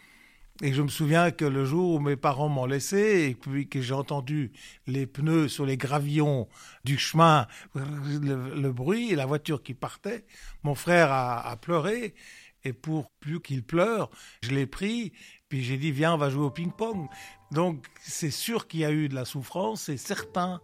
Et 0.63 0.73
je 0.73 0.81
me 0.81 0.87
souviens 0.87 1.29
que 1.29 1.45
le 1.45 1.65
jour 1.65 1.95
où 1.95 1.99
mes 1.99 2.15
parents 2.15 2.49
m'ont 2.49 2.65
laissé 2.65 3.27
et 3.29 3.35
puis 3.35 3.69
que 3.69 3.79
j'ai 3.79 3.93
entendu 3.93 4.51
les 4.87 5.05
pneus 5.05 5.49
sur 5.49 5.67
les 5.67 5.77
gravillons 5.77 6.47
du 6.83 6.97
chemin, 6.97 7.45
le, 7.75 8.71
bruit 8.71 9.11
et 9.11 9.15
la 9.15 9.27
voiture 9.27 9.61
qui 9.61 9.75
partait, 9.75 10.25
mon 10.63 10.73
frère 10.73 11.11
a, 11.11 11.47
a 11.47 11.57
pleuré. 11.57 12.15
Et 12.63 12.73
pour 12.73 13.11
plus 13.19 13.39
qu'il 13.39 13.63
pleure, 13.63 14.09
je 14.41 14.49
l'ai 14.49 14.65
pris, 14.65 15.13
puis 15.47 15.63
j'ai 15.63 15.77
dit 15.77 15.91
viens, 15.91 16.15
on 16.15 16.17
va 16.17 16.31
jouer 16.31 16.45
au 16.45 16.49
ping-pong. 16.49 17.07
Donc 17.51 17.85
c'est 18.01 18.31
sûr 18.31 18.67
qu'il 18.67 18.79
y 18.79 18.85
a 18.85 18.91
eu 18.91 19.09
de 19.09 19.15
la 19.15 19.25
souffrance, 19.25 19.83
c'est 19.83 19.97
certain. 19.97 20.59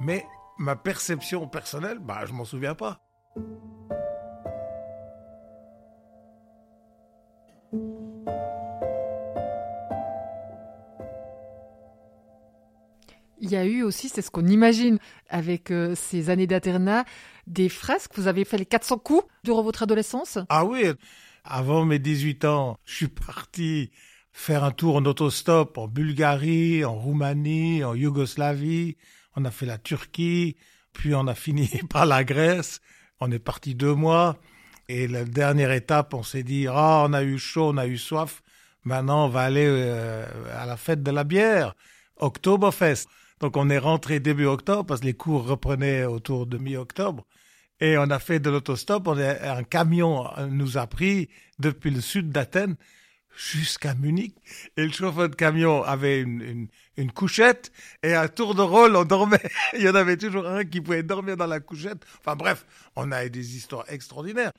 Mais 0.00 0.24
ma 0.58 0.76
perception 0.76 1.48
personnelle, 1.48 1.98
bah, 1.98 2.24
je 2.26 2.32
m'en 2.32 2.44
souviens 2.44 2.74
pas. 2.74 3.00
Il 13.40 13.50
y 13.50 13.56
a 13.56 13.64
eu 13.64 13.82
aussi, 13.82 14.08
c'est 14.08 14.22
ce 14.22 14.30
qu'on 14.30 14.46
imagine 14.46 14.98
avec 15.28 15.70
euh, 15.70 15.94
ces 15.94 16.28
années 16.28 16.46
d'internat, 16.46 17.04
des 17.46 17.68
fresques. 17.68 18.12
Vous 18.16 18.26
avez 18.26 18.44
fait 18.44 18.58
les 18.58 18.66
400 18.66 18.98
coups 18.98 19.24
durant 19.44 19.62
votre 19.62 19.84
adolescence? 19.84 20.38
Ah 20.48 20.64
oui, 20.64 20.84
avant 21.44 21.84
mes 21.84 21.98
18 21.98 22.44
ans, 22.44 22.78
je 22.84 22.94
suis 22.94 23.08
parti 23.08 23.90
faire 24.32 24.64
un 24.64 24.70
tour 24.70 24.96
en 24.96 25.04
autostop 25.04 25.78
en 25.78 25.88
Bulgarie, 25.88 26.84
en 26.84 26.94
Roumanie, 26.94 27.84
en 27.84 27.94
Yougoslavie, 27.94 28.96
on 29.38 29.44
a 29.44 29.50
fait 29.50 29.66
la 29.66 29.78
Turquie, 29.78 30.56
puis 30.92 31.14
on 31.14 31.26
a 31.26 31.34
fini 31.34 31.68
par 31.90 32.06
la 32.06 32.24
Grèce. 32.24 32.80
On 33.20 33.30
est 33.30 33.38
parti 33.38 33.74
deux 33.74 33.94
mois. 33.94 34.36
Et 34.88 35.06
la 35.06 35.24
dernière 35.24 35.72
étape, 35.72 36.14
on 36.14 36.22
s'est 36.22 36.42
dit, 36.42 36.66
ah, 36.68 37.04
on 37.06 37.12
a 37.12 37.22
eu 37.22 37.38
chaud, 37.38 37.70
on 37.72 37.76
a 37.76 37.86
eu 37.86 37.98
soif. 37.98 38.42
Maintenant, 38.84 39.26
on 39.26 39.28
va 39.28 39.42
aller 39.42 39.66
euh, 39.66 40.26
à 40.56 40.66
la 40.66 40.76
fête 40.76 41.02
de 41.02 41.10
la 41.10 41.24
bière, 41.24 41.74
Oktoberfest. 42.16 43.06
Donc, 43.40 43.56
on 43.56 43.68
est 43.70 43.78
rentré 43.78 44.18
début 44.18 44.46
octobre 44.46 44.84
parce 44.84 45.00
que 45.00 45.06
les 45.06 45.14
cours 45.14 45.46
reprenaient 45.46 46.04
autour 46.04 46.46
de 46.46 46.58
mi-octobre. 46.58 47.26
Et 47.80 47.96
on 47.98 48.10
a 48.10 48.18
fait 48.18 48.40
de 48.40 48.50
l'autostop. 48.50 49.06
un 49.08 49.62
camion 49.62 50.26
nous 50.48 50.78
a 50.78 50.86
pris 50.86 51.28
depuis 51.60 51.90
le 51.90 52.00
sud 52.00 52.30
d'Athènes 52.30 52.76
jusqu'à 53.36 53.94
Munich. 53.94 54.34
Et 54.76 54.84
le 54.84 54.90
chauffeur 54.90 55.28
de 55.28 55.34
camion 55.34 55.82
avait 55.82 56.20
une, 56.20 56.68
une, 56.96 57.12
couchette 57.12 57.72
et 58.02 58.14
à 58.14 58.28
tour 58.28 58.54
de 58.54 58.62
rôle, 58.62 58.96
on 58.96 59.04
dormait. 59.04 59.38
Il 59.74 59.82
y 59.82 59.88
en 59.88 59.94
avait 59.94 60.16
toujours 60.16 60.46
un 60.46 60.64
qui 60.64 60.80
pouvait 60.80 61.02
dormir 61.02 61.36
dans 61.36 61.46
la 61.46 61.60
couchette. 61.60 62.04
Enfin 62.18 62.36
bref, 62.36 62.66
on 62.96 63.12
a 63.12 63.24
eu 63.24 63.30
des 63.30 63.56
histoires 63.56 63.84
extraordinaires. 63.88 64.52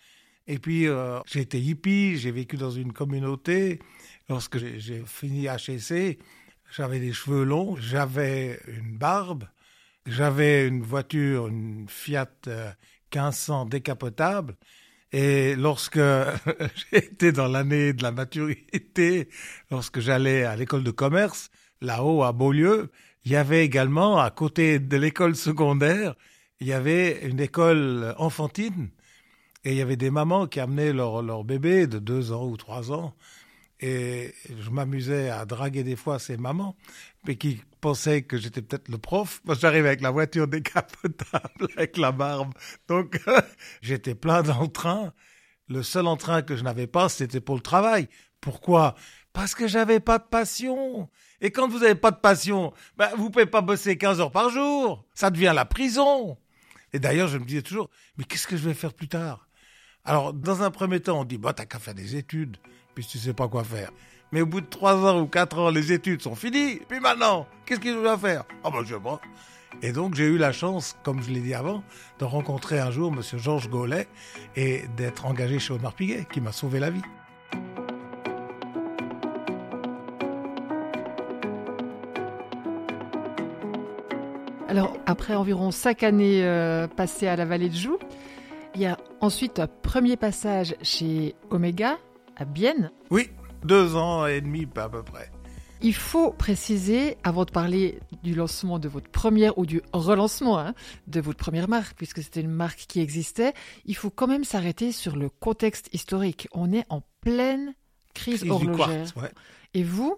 Et 0.48 0.58
puis, 0.58 0.88
euh, 0.88 1.20
j'ai 1.28 1.42
été 1.42 1.62
hippie, 1.62 2.18
j'ai 2.18 2.32
vécu 2.32 2.58
dans 2.58 2.72
une 2.72 2.92
communauté. 2.92 3.80
Lorsque 4.30 4.58
j'ai 4.58 5.04
fini 5.06 5.46
HEC, 5.46 6.20
j'avais 6.76 7.00
des 7.00 7.14
cheveux 7.14 7.44
longs, 7.44 7.76
j'avais 7.80 8.60
une 8.68 8.98
barbe, 8.98 9.48
j'avais 10.06 10.68
une 10.68 10.82
voiture, 10.82 11.48
une 11.48 11.86
Fiat 11.88 12.32
1500 13.14 13.66
euh, 13.66 13.70
décapotable. 13.70 14.56
Et 15.12 15.56
lorsque 15.56 16.00
j'étais 16.92 17.32
dans 17.32 17.48
l'année 17.48 17.94
de 17.94 18.04
la 18.04 18.12
maturité, 18.12 19.30
lorsque 19.72 20.00
j'allais 20.00 20.44
à 20.44 20.56
l'école 20.56 20.84
de 20.84 20.92
commerce, 20.92 21.50
là-haut 21.82 22.24
à 22.24 22.32
Beaulieu, 22.32 22.92
il 23.26 23.32
y 23.32 23.36
avait 23.36 23.66
également, 23.66 24.20
à 24.20 24.30
côté 24.30 24.80
de 24.80 24.98
l'école 24.98 25.36
secondaire, 25.36 26.16
il 26.60 26.68
y 26.68 26.74
avait 26.74 27.26
une 27.28 27.40
école 27.40 28.14
enfantine. 28.18 28.90
Et 29.66 29.72
il 29.72 29.78
y 29.78 29.82
avait 29.82 29.98
des 29.98 30.10
mamans 30.10 30.48
qui 30.48 30.60
amenaient 30.60 30.94
leur, 30.94 31.22
leur 31.22 31.44
bébé 31.44 31.86
de 31.88 32.00
deux 32.00 32.32
ans 32.32 32.48
ou 32.48 32.56
trois 32.56 32.92
ans 32.92 33.14
et 33.82 34.34
je 34.50 34.70
m'amusais 34.70 35.30
à 35.30 35.46
draguer 35.46 35.84
des 35.84 35.96
fois 35.96 36.20
ces 36.20 36.38
mamans, 36.38 36.76
mais 37.26 37.36
qui 37.36 37.62
pensaient 37.80 38.24
que 38.24 38.38
j'étais 38.38 38.62
peut-être 38.62 38.90
le 38.90 38.98
prof. 38.98 39.42
J'arrivais 39.60 39.88
avec 39.90 40.02
la 40.02 40.12
voiture 40.12 40.48
décapotable, 40.48 41.68
avec 41.78 41.98
la 41.98 42.12
barbe. 42.12 42.54
Donc, 42.88 43.22
j'étais 43.82 44.16
plein 44.16 44.44
d'entrain. 44.44 45.14
Le 45.68 45.84
seul 45.84 46.08
entrain 46.08 46.42
que 46.42 46.56
je 46.56 46.64
n'avais 46.64 46.88
pas, 46.88 47.10
c'était 47.10 47.40
pour 47.40 47.56
le 47.56 47.62
travail. 47.62 48.10
Pourquoi? 48.42 48.96
Parce 49.34 49.56
que 49.56 49.68
j'avais 49.68 50.00
pas 50.00 50.18
de 50.18 50.24
passion. 50.24 51.10
Et 51.42 51.52
quand 51.52 51.70
vous 51.70 51.80
n'avez 51.80 51.96
pas 51.96 52.12
de 52.12 52.18
passion, 52.18 52.74
ben, 52.98 53.10
vous 53.16 53.30
pouvez 53.30 53.46
pas 53.46 53.62
bosser 53.62 53.98
15 53.98 54.20
heures 54.20 54.32
par 54.32 54.50
jour. 54.50 55.06
Ça 55.14 55.30
devient 55.30 55.54
la 55.56 55.66
prison. 55.66 56.38
Et 56.92 57.00
d'ailleurs, 57.00 57.28
je 57.28 57.38
me 57.38 57.46
disais 57.46 57.62
toujours, 57.62 57.90
mais 58.18 58.24
qu'est-ce 58.24 58.48
que 58.48 58.58
je 58.58 58.68
vais 58.68 58.74
faire 58.74 58.94
plus 58.94 59.08
tard? 59.08 59.48
Alors, 60.04 60.34
dans 60.34 60.64
un 60.64 60.72
premier 60.72 61.00
temps, 61.00 61.22
on 61.22 61.24
dit, 61.24 61.38
bah, 61.38 61.54
t'as 61.54 61.66
qu'à 61.66 61.78
faire 61.80 61.94
des 61.94 62.16
études 62.16 62.58
puis 63.00 63.08
tu 63.08 63.18
sais 63.18 63.34
pas 63.34 63.48
quoi 63.48 63.64
faire. 63.64 63.92
Mais 64.34 64.42
au 64.42 64.46
bout 64.46 64.60
de 64.60 64.66
trois 64.66 64.96
ans 64.96 65.22
ou 65.22 65.26
quatre 65.26 65.58
ans, 65.58 65.70
les 65.70 65.94
études 65.94 66.22
sont 66.22 66.36
finies. 66.36 66.82
Puis 66.90 67.00
maintenant, 67.00 67.48
qu'est-ce 67.66 67.80
qu'il 67.80 67.94
doit 67.94 68.18
faire? 68.18 68.44
Ah 68.62 68.70
ben 68.72 68.84
je 68.84 68.94
sais 68.94 69.00
pas. 69.00 69.22
Et 69.82 69.94
donc 69.94 70.16
j'ai 70.16 70.26
eu 70.26 70.38
la 70.38 70.52
chance, 70.52 70.98
comme 71.02 71.22
je 71.24 71.32
l'ai 71.32 71.40
dit 71.40 71.54
avant, 71.54 71.82
de 72.20 72.26
rencontrer 72.26 72.78
un 72.78 72.92
jour 72.92 73.14
M. 73.16 73.22
Georges 73.40 73.70
Gaulet 73.70 74.10
et 74.58 74.84
d'être 74.98 75.26
engagé 75.26 75.60
chez 75.60 75.72
Audemars 75.72 75.94
Piguet, 75.94 76.28
qui 76.30 76.42
m'a 76.42 76.52
sauvé 76.52 76.82
la 76.82 76.90
vie. 76.90 77.02
Alors, 84.68 84.98
après 85.06 85.36
environ 85.36 85.72
cinq 85.72 86.04
années 86.04 86.44
euh, 86.44 86.88
passées 86.88 87.28
à 87.28 87.38
la 87.38 87.46
vallée 87.46 87.70
de 87.70 87.76
Joux, 87.76 87.98
il 88.76 88.82
y 88.82 88.86
a 88.86 88.98
ensuite 89.22 89.60
un 89.60 89.68
premier 89.68 90.18
passage 90.18 90.76
chez 90.82 91.34
Omega, 91.50 91.98
à 92.40 92.46
Bienne. 92.46 92.92
Oui, 93.10 93.30
deux 93.64 93.96
ans 93.96 94.26
et 94.26 94.42
demi 94.42 94.68
à 94.76 94.90
peu 94.90 95.04
près. 95.04 95.30
Il 95.82 95.96
faut 95.96 96.32
préciser, 96.32 97.16
avant 97.24 97.46
de 97.46 97.52
parler 97.52 98.00
du 98.22 98.36
lancement 98.36 98.80
de 98.80 98.90
votre 98.90 99.10
première 99.10 99.58
ou 99.58 99.66
du 99.66 99.82
relancement 99.94 100.60
hein, 100.60 100.74
de 101.08 101.22
votre 101.22 101.38
première 101.38 101.70
marque, 101.70 101.96
puisque 101.96 102.22
c'était 102.22 102.42
une 102.42 102.52
marque 102.52 102.80
qui 102.80 103.00
existait, 103.00 103.54
il 103.86 103.96
faut 103.96 104.10
quand 104.10 104.28
même 104.28 104.44
s'arrêter 104.44 104.92
sur 104.92 105.16
le 105.16 105.30
contexte 105.30 105.90
historique. 105.94 106.50
On 106.52 106.74
est 106.74 106.86
en 106.90 107.02
pleine 107.22 107.76
crise, 108.14 108.44
horlogère. 108.50 109.06
Et 109.74 109.84
vous, 109.84 110.18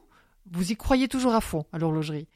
vous 0.52 0.72
y 0.72 0.76
croyez 0.76 1.08
toujours 1.08 1.36
à 1.36 1.42
fond 1.42 1.66
à 1.72 1.78
l'horlogerie? 1.78 2.28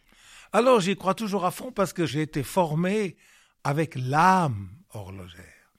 Alors 0.53 0.79
j'y 0.79 0.95
crois 0.95 1.15
toujours 1.15 1.45
à 1.45 1.51
fond 1.51 1.71
parce 1.71 1.93
que 1.93 2.05
j'ai 2.05 2.21
été 2.21 2.43
formé 2.43 3.17
avec 3.63 3.95
l'âme 3.95 4.69
horlogère. 4.93 5.73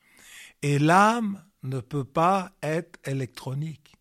Et 0.63 0.81
l'âme 0.81 1.45
ne 1.63 1.81
peut 1.81 2.05
pas 2.05 2.53
être 2.63 2.99
électronique. 3.05 3.96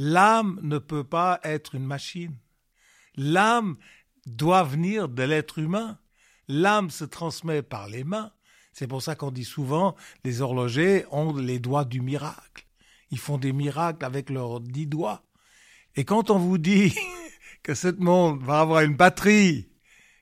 L'âme 0.00 0.60
ne 0.62 0.78
peut 0.78 1.02
pas 1.02 1.40
être 1.42 1.74
une 1.74 1.84
machine. 1.84 2.36
L'âme 3.16 3.76
doit 4.26 4.62
venir 4.62 5.08
de 5.08 5.24
l'être 5.24 5.58
humain. 5.58 5.98
L'âme 6.46 6.90
se 6.90 7.04
transmet 7.04 7.62
par 7.62 7.88
les 7.88 8.04
mains. 8.04 8.30
C'est 8.72 8.86
pour 8.86 9.02
ça 9.02 9.16
qu'on 9.16 9.32
dit 9.32 9.44
souvent 9.44 9.96
les 10.22 10.40
horlogers 10.40 11.04
ont 11.10 11.34
les 11.34 11.58
doigts 11.58 11.84
du 11.84 12.00
miracle. 12.00 12.68
Ils 13.10 13.18
font 13.18 13.38
des 13.38 13.52
miracles 13.52 14.04
avec 14.04 14.30
leurs 14.30 14.60
dix 14.60 14.86
doigts. 14.86 15.24
Et 15.96 16.04
quand 16.04 16.30
on 16.30 16.38
vous 16.38 16.58
dit 16.58 16.94
que 17.64 17.74
cette 17.74 17.98
montre 17.98 18.44
va 18.44 18.60
avoir 18.60 18.82
une 18.82 18.94
batterie. 18.94 19.68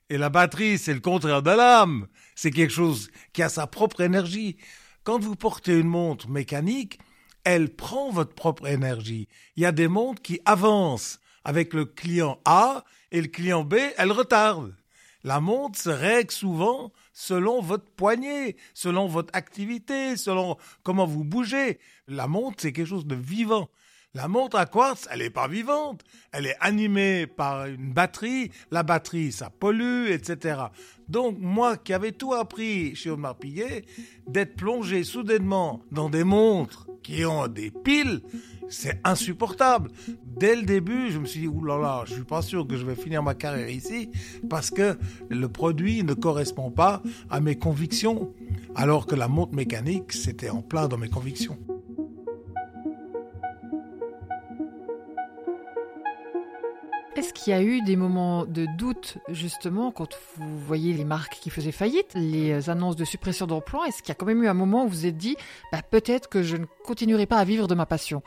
Et 0.09 0.17
la 0.17 0.31
batterie, 0.31 0.79
c'est 0.79 0.95
le 0.95 1.01
contraire 1.01 1.43
de 1.43 1.51
l'âme. 1.51 2.07
C'est 2.35 2.51
quelque 2.51 2.73
chose 2.73 3.11
qui 3.35 3.43
a 3.43 3.51
sa 3.51 3.67
propre 3.67 4.01
énergie. 4.01 4.57
Quand 5.05 5.19
vous 5.19 5.37
portez 5.37 5.79
une 5.79 5.87
montre 5.87 6.31
mécanique, 6.31 6.99
elle 7.47 7.71
prend 7.71 8.11
votre 8.11 8.35
propre 8.35 8.67
énergie. 8.67 9.29
Il 9.55 9.63
y 9.63 9.67
a 9.67 9.73
des 9.73 9.87
montres 9.87 10.21
qui 10.21 10.41
avancent 10.45 11.21
avec 11.45 11.75
le 11.75 11.85
client 11.85 12.41
A 12.45 12.83
et 13.13 13.23
le 13.23 13.29
client 13.29 13.63
B, 13.63 13.77
elles 13.97 14.11
retardent. 14.11 14.75
La 15.23 15.39
montre 15.39 15.79
se 15.79 15.89
règle 15.89 16.33
souvent 16.33 16.93
selon 17.13 17.61
votre 17.61 17.89
poignet, 17.93 18.57
selon 18.75 19.07
votre 19.07 19.31
activité, 19.33 20.17
selon 20.17 20.57
comment 20.83 21.07
vous 21.07 21.23
bougez. 21.23 21.79
La 22.09 22.27
montre, 22.27 22.57
c'est 22.59 22.73
quelque 22.73 22.89
chose 22.89 23.07
de 23.07 23.15
vivant. 23.15 23.69
La 24.13 24.27
montre 24.27 24.57
à 24.57 24.67
quartz, 24.67 25.07
elle 25.13 25.21
n'est 25.21 25.31
pas 25.31 25.47
vivante. 25.47 26.03
Elle 26.33 26.47
est 26.47 26.57
animée 26.59 27.29
par 27.29 27.67
une 27.67 27.93
batterie. 27.93 28.51
La 28.73 28.83
batterie, 28.83 29.31
ça 29.31 29.51
pollue, 29.51 30.09
etc. 30.09 30.63
Donc, 31.07 31.37
moi 31.39 31.77
qui 31.77 31.93
avais 31.93 32.13
tout 32.13 32.35
appris 32.35 32.97
chez 32.97 33.11
Omar 33.11 33.37
Piguet, 33.37 33.85
d'être 34.27 34.57
plongé 34.57 35.05
soudainement 35.05 35.81
dans 35.93 36.11
des 36.11 36.25
montres 36.25 36.89
qui 37.07 37.25
ont 37.25 37.47
des 37.47 37.71
piles, 37.71 38.21
c'est 38.69 38.99
insupportable. 39.05 39.91
Dès 40.25 40.57
le 40.57 40.63
début, 40.63 41.13
je 41.13 41.21
me 41.21 41.25
suis 41.25 41.41
dit, 41.41 41.47
oulala, 41.47 41.81
là 41.81 41.87
là, 41.99 42.05
je 42.05 42.15
suis 42.15 42.25
pas 42.25 42.43
sûr 42.43 42.67
que 42.67 42.77
je 42.77 42.85
vais 42.85 42.97
finir 42.97 43.23
ma 43.23 43.35
carrière 43.35 43.69
ici 43.69 44.11
parce 44.51 44.71
que 44.71 44.99
le 45.29 45.49
produit 45.49 46.03
ne 46.03 46.15
correspond 46.15 46.73
pas 46.73 47.01
à 47.31 47.41
mes 47.41 47.55
convictions. 47.55 48.33
Alors 48.75 49.07
que 49.07 49.15
la 49.15 49.29
montre 49.29 49.55
mécanique, 49.55 50.13
c'était 50.13 50.51
en 50.51 50.63
plein 50.63 50.89
dans 50.89 50.99
mes 50.99 51.09
convictions. 51.09 51.57
Qu'il 57.47 57.55
y 57.55 57.57
a 57.57 57.63
eu 57.63 57.81
des 57.81 57.95
moments 57.95 58.45
de 58.45 58.67
doute, 58.77 59.19
justement, 59.29 59.93
quand 59.93 60.19
vous 60.35 60.59
voyez 60.59 60.93
les 60.93 61.05
marques 61.05 61.39
qui 61.41 61.49
faisaient 61.49 61.71
faillite, 61.71 62.11
les 62.17 62.71
annonces 62.71 62.97
de 62.97 63.05
suppression 63.05 63.47
d'emplois 63.47 63.87
Est-ce 63.87 64.03
qu'il 64.03 64.09
y 64.09 64.11
a 64.11 64.17
quand 64.17 64.27
même 64.27 64.43
eu 64.43 64.49
un 64.49 64.55
moment 64.55 64.83
où 64.83 64.89
vous 64.89 64.97
vous 64.97 65.07
êtes 65.07 65.17
dit, 65.17 65.37
bah, 65.71 65.81
peut-être 65.89 66.29
que 66.29 66.43
je 66.43 66.57
ne 66.57 66.65
continuerai 66.85 67.27
pas 67.27 67.37
à 67.37 67.45
vivre 67.45 67.69
de 67.69 67.77
ma 67.77 67.87
passion? 67.87 68.25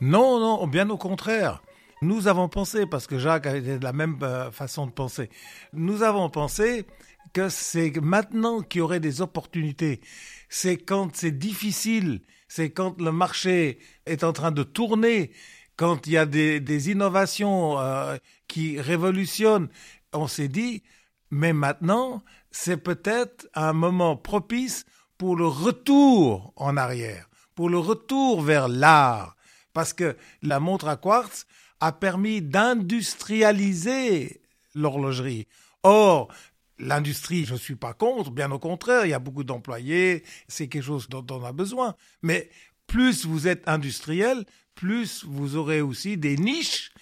Non, 0.00 0.40
non, 0.40 0.66
bien 0.66 0.88
au 0.88 0.96
contraire. 0.96 1.62
Nous 2.00 2.28
avons 2.28 2.48
pensé, 2.48 2.86
parce 2.86 3.06
que 3.06 3.18
Jacques 3.18 3.46
avait 3.46 3.78
de 3.78 3.84
la 3.84 3.92
même 3.92 4.16
euh, 4.22 4.50
façon 4.50 4.86
de 4.86 4.92
penser, 4.92 5.28
nous 5.74 6.02
avons 6.02 6.30
pensé 6.30 6.86
que 7.34 7.50
c'est 7.50 7.92
maintenant 8.00 8.62
qu'il 8.62 8.78
y 8.78 8.82
aurait 8.82 9.00
des 9.00 9.20
opportunités. 9.20 10.00
C'est 10.48 10.78
quand 10.78 11.14
c'est 11.14 11.38
difficile, 11.38 12.22
c'est 12.48 12.70
quand 12.70 12.98
le 13.02 13.12
marché 13.12 13.80
est 14.06 14.24
en 14.24 14.32
train 14.32 14.50
de 14.50 14.62
tourner, 14.62 15.30
quand 15.76 16.06
il 16.06 16.14
y 16.14 16.16
a 16.16 16.26
des, 16.26 16.90
innovations 16.90 17.78
euh, 17.78 18.16
qui 18.48 18.80
révolutionnent, 18.80 19.68
on 20.12 20.26
s'est 20.26 20.48
dit, 20.48 20.82
mais 21.30 21.52
maintenant, 21.52 22.22
c'est 22.50 22.78
peut-être 22.78 23.46
un 23.54 23.72
moment 23.72 24.16
propice 24.16 24.84
pour 25.18 25.36
le 25.36 25.46
retour 25.46 26.52
en 26.56 26.76
arrière, 26.76 27.28
pour 27.54 27.68
le 27.68 27.78
retour 27.78 28.42
vers 28.42 28.68
l'art, 28.68 29.36
parce 29.72 29.92
que 29.92 30.16
la 30.42 30.60
montre 30.60 30.88
à 30.88 30.96
quartz 30.96 31.46
a 31.80 31.92
permis 31.92 32.40
d'industrialiser 32.40 34.40
l'horlogerie. 34.74 35.46
Or, 35.82 36.28
l'industrie, 36.78 37.44
je 37.44 37.54
ne 37.54 37.58
suis 37.58 37.76
pas 37.76 37.92
contre, 37.92 38.30
bien 38.30 38.50
au 38.50 38.58
contraire, 38.58 39.04
il 39.04 39.10
y 39.10 39.14
a 39.14 39.18
beaucoup 39.18 39.44
d'employés, 39.44 40.24
c'est 40.48 40.68
quelque 40.68 40.84
chose 40.84 41.08
dont 41.08 41.26
on 41.30 41.44
a 41.44 41.52
besoin. 41.52 41.94
Mais 42.22 42.50
plus 42.86 43.26
vous 43.26 43.48
êtes 43.48 43.66
industriel, 43.68 44.44
plus 44.76 45.24
vous 45.24 45.56
aurez 45.56 45.80
aussi 45.80 46.16
des 46.16 46.36
niches 46.36 46.92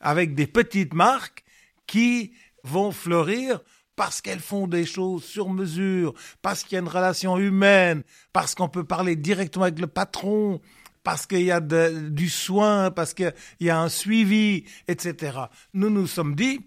avec 0.00 0.34
des 0.34 0.46
petites 0.46 0.92
marques 0.92 1.44
qui 1.86 2.32
vont 2.62 2.92
fleurir 2.92 3.60
parce 3.96 4.20
qu'elles 4.20 4.40
font 4.40 4.66
des 4.66 4.86
choses 4.86 5.24
sur 5.24 5.50
mesure, 5.50 6.14
parce 6.40 6.62
qu'il 6.62 6.72
y 6.72 6.76
a 6.76 6.80
une 6.80 6.88
relation 6.88 7.36
humaine, 7.36 8.02
parce 8.32 8.54
qu'on 8.54 8.68
peut 8.68 8.84
parler 8.84 9.14
directement 9.14 9.64
avec 9.64 9.78
le 9.78 9.86
patron, 9.86 10.60
parce 11.02 11.26
qu'il 11.26 11.42
y 11.42 11.50
a 11.50 11.60
du 11.60 12.30
soin, 12.30 12.90
parce 12.90 13.12
qu'il 13.12 13.34
y 13.60 13.68
a 13.68 13.78
un 13.78 13.90
suivi, 13.90 14.64
etc. 14.88 15.38
Nous 15.74 15.90
nous 15.90 16.06
sommes 16.06 16.34
dit, 16.34 16.66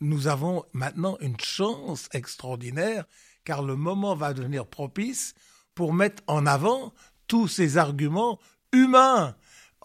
nous 0.00 0.26
avons 0.26 0.64
maintenant 0.74 1.16
une 1.20 1.40
chance 1.40 2.08
extraordinaire, 2.12 3.04
car 3.44 3.62
le 3.62 3.76
moment 3.76 4.14
va 4.14 4.34
devenir 4.34 4.66
propice 4.66 5.34
pour 5.74 5.94
mettre 5.94 6.22
en 6.26 6.44
avant 6.44 6.92
tous 7.28 7.48
ces 7.48 7.78
arguments 7.78 8.38
humains 8.72 9.36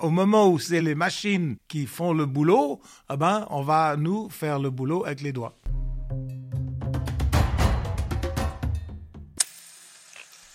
au 0.01 0.09
moment 0.09 0.49
où 0.49 0.59
c'est 0.59 0.81
les 0.81 0.95
machines 0.95 1.57
qui 1.67 1.85
font 1.85 2.13
le 2.13 2.25
boulot, 2.25 2.81
eh 3.11 3.17
ben, 3.17 3.45
on 3.49 3.61
va 3.61 3.95
nous 3.97 4.29
faire 4.29 4.59
le 4.59 4.69
boulot 4.69 5.05
avec 5.05 5.21
les 5.21 5.31
doigts. 5.31 5.55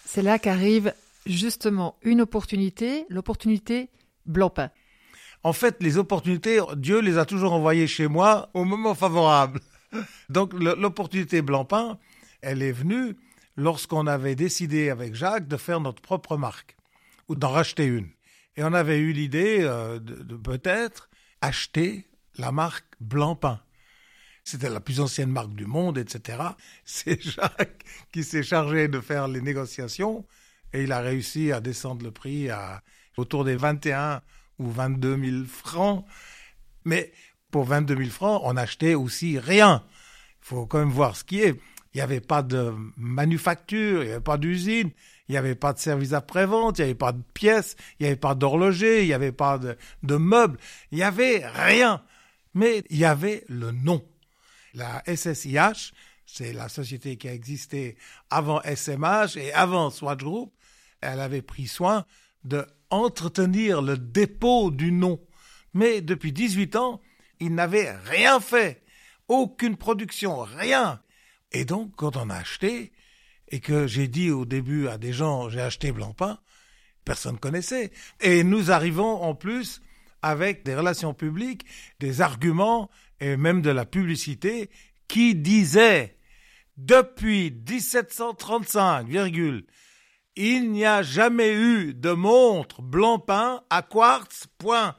C'est 0.04 0.22
là 0.22 0.38
qu'arrive 0.38 0.94
justement 1.26 1.96
une 2.02 2.20
opportunité, 2.20 3.07
l'opportunité 3.09 3.90
Blancpain. 4.26 4.70
En 5.42 5.52
fait, 5.52 5.76
les 5.83 5.98
opportunités, 5.98 6.61
Dieu 6.76 7.00
les 7.00 7.18
a 7.18 7.26
toujours 7.26 7.52
envoyées 7.52 7.87
chez 7.87 8.09
moi 8.09 8.48
au 8.54 8.64
moment 8.64 8.94
favorable. 8.94 9.61
Donc 10.28 10.52
l'opportunité 10.54 11.42
Blancpain, 11.42 11.98
elle 12.40 12.62
est 12.62 12.72
venue 12.72 13.16
lorsqu'on 13.57 14.07
avait 14.07 14.35
décidé 14.35 14.90
avec 14.90 15.14
Jacques 15.14 15.48
de 15.48 15.57
faire 15.57 15.80
notre 15.80 16.00
propre 16.00 16.37
marque 16.37 16.76
ou 17.28 17.35
d'en 17.35 17.50
racheter 17.50 17.85
une. 17.85 18.09
Et 18.56 18.64
on 18.64 18.72
avait 18.72 18.98
eu 18.98 19.12
l'idée 19.12 19.58
euh, 19.60 19.98
de, 19.98 20.36
peut-être 20.36 21.08
acheter 21.40 22.06
la 22.36 22.52
marque 22.52 22.86
Blancpain. 23.00 23.60
C'était 24.44 24.68
la 24.68 24.80
plus 24.80 25.00
ancienne 25.00 25.30
marque 25.30 25.54
du 25.54 25.66
monde, 25.66 25.98
etc. 25.98 26.38
C'est 26.84 27.20
Jacques 27.20 27.84
qui 28.12 28.22
s'est 28.22 28.42
chargé 28.42 28.88
de 28.88 29.00
faire 29.00 29.28
les 29.28 29.40
négociations 29.40 30.26
et 30.72 30.82
il 30.84 30.92
a 30.92 31.00
réussi 31.00 31.52
à 31.52 31.60
descendre 31.60 32.04
le 32.04 32.10
prix 32.10 32.50
à 32.50 32.82
autour 33.16 33.44
des 33.44 33.56
21 33.56 34.22
ou 34.58 34.70
22 34.70 35.16
000 35.16 35.44
francs. 35.46 36.04
Mais 36.84 37.12
pour 37.50 37.64
22 37.64 37.96
000 37.96 38.10
francs, 38.10 38.42
on 38.44 38.56
achetait 38.56 38.94
aussi 38.94 39.38
rien. 39.38 39.84
Il 40.42 40.46
faut 40.46 40.66
quand 40.66 40.78
même 40.78 40.90
voir 40.90 41.16
ce 41.16 41.24
qui 41.24 41.40
est. 41.40 41.60
Il 41.94 41.98
n'y 41.98 42.00
avait 42.00 42.20
pas 42.20 42.42
de 42.42 42.74
manufacture, 42.96 44.02
il 44.02 44.06
n'y 44.06 44.12
avait 44.12 44.20
pas 44.20 44.36
d'usine, 44.36 44.90
il 45.28 45.32
n'y 45.32 45.38
avait 45.38 45.54
pas 45.54 45.72
de 45.72 45.78
service 45.78 46.12
après-vente, 46.12 46.78
il 46.78 46.82
n'y 46.82 46.90
avait 46.90 46.94
pas 46.94 47.12
de 47.12 47.22
pièces, 47.32 47.76
il 47.98 48.02
n'y 48.02 48.06
avait 48.08 48.16
pas 48.16 48.34
d'horloger, 48.34 49.02
il 49.02 49.06
n'y 49.06 49.14
avait 49.14 49.32
pas 49.32 49.58
de, 49.58 50.16
meubles, 50.16 50.58
il 50.90 50.98
n'y 50.98 51.04
avait 51.04 51.46
rien. 51.46 52.02
Mais 52.52 52.84
il 52.90 52.98
y 52.98 53.04
avait 53.04 53.44
le 53.48 53.72
nom. 53.72 54.04
La 54.74 55.02
SSIH, 55.06 55.92
c'est 56.26 56.52
la 56.52 56.68
société 56.68 57.16
qui 57.16 57.28
a 57.28 57.32
existé 57.32 57.96
avant 58.30 58.60
SMH 58.62 59.37
et 59.37 59.52
avant 59.52 59.90
Swatch 59.90 60.22
Group, 60.22 60.52
elle 61.00 61.20
avait 61.20 61.42
pris 61.42 61.66
soin 61.66 62.04
de 62.44 62.66
entretenir 62.90 63.82
le 63.82 63.96
dépôt 63.96 64.70
du 64.70 64.92
nom. 64.92 65.20
Mais 65.72 66.00
depuis 66.00 66.32
18 66.32 66.76
ans, 66.76 67.00
il 67.40 67.54
n'avait 67.54 67.90
rien 67.90 68.40
fait. 68.40 68.82
Aucune 69.28 69.76
production, 69.76 70.40
rien. 70.40 71.00
Et 71.50 71.64
donc, 71.64 71.92
quand 71.96 72.16
on 72.16 72.30
a 72.30 72.37
acheté, 72.37 72.92
et 73.54 73.60
que 73.60 73.86
j'ai 73.86 74.08
dit 74.08 74.32
au 74.32 74.44
début 74.44 74.88
à 74.88 74.98
des 74.98 75.12
gens 75.12 75.48
j'ai 75.48 75.60
acheté 75.60 75.92
Blancpain, 75.92 76.40
personne 77.04 77.38
connaissait. 77.38 77.92
Et 78.20 78.42
nous 78.42 78.72
arrivons 78.72 79.22
en 79.22 79.36
plus 79.36 79.80
avec 80.22 80.64
des 80.64 80.74
relations 80.74 81.14
publiques, 81.14 81.64
des 82.00 82.20
arguments 82.20 82.90
et 83.20 83.36
même 83.36 83.62
de 83.62 83.70
la 83.70 83.84
publicité 83.84 84.70
qui 85.06 85.36
disaient 85.36 86.18
depuis 86.78 87.52
1735, 87.52 89.06
virgule, 89.06 89.66
il 90.34 90.72
n'y 90.72 90.84
a 90.84 91.02
jamais 91.02 91.52
eu 91.52 91.94
de 91.94 92.10
montre 92.10 92.82
Blancpain 92.82 93.62
à 93.70 93.82
quartz, 93.82 94.48
point. 94.58 94.96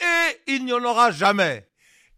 Et 0.00 0.52
il 0.52 0.64
n'y 0.64 0.72
en 0.72 0.84
aura 0.84 1.10
jamais. 1.10 1.68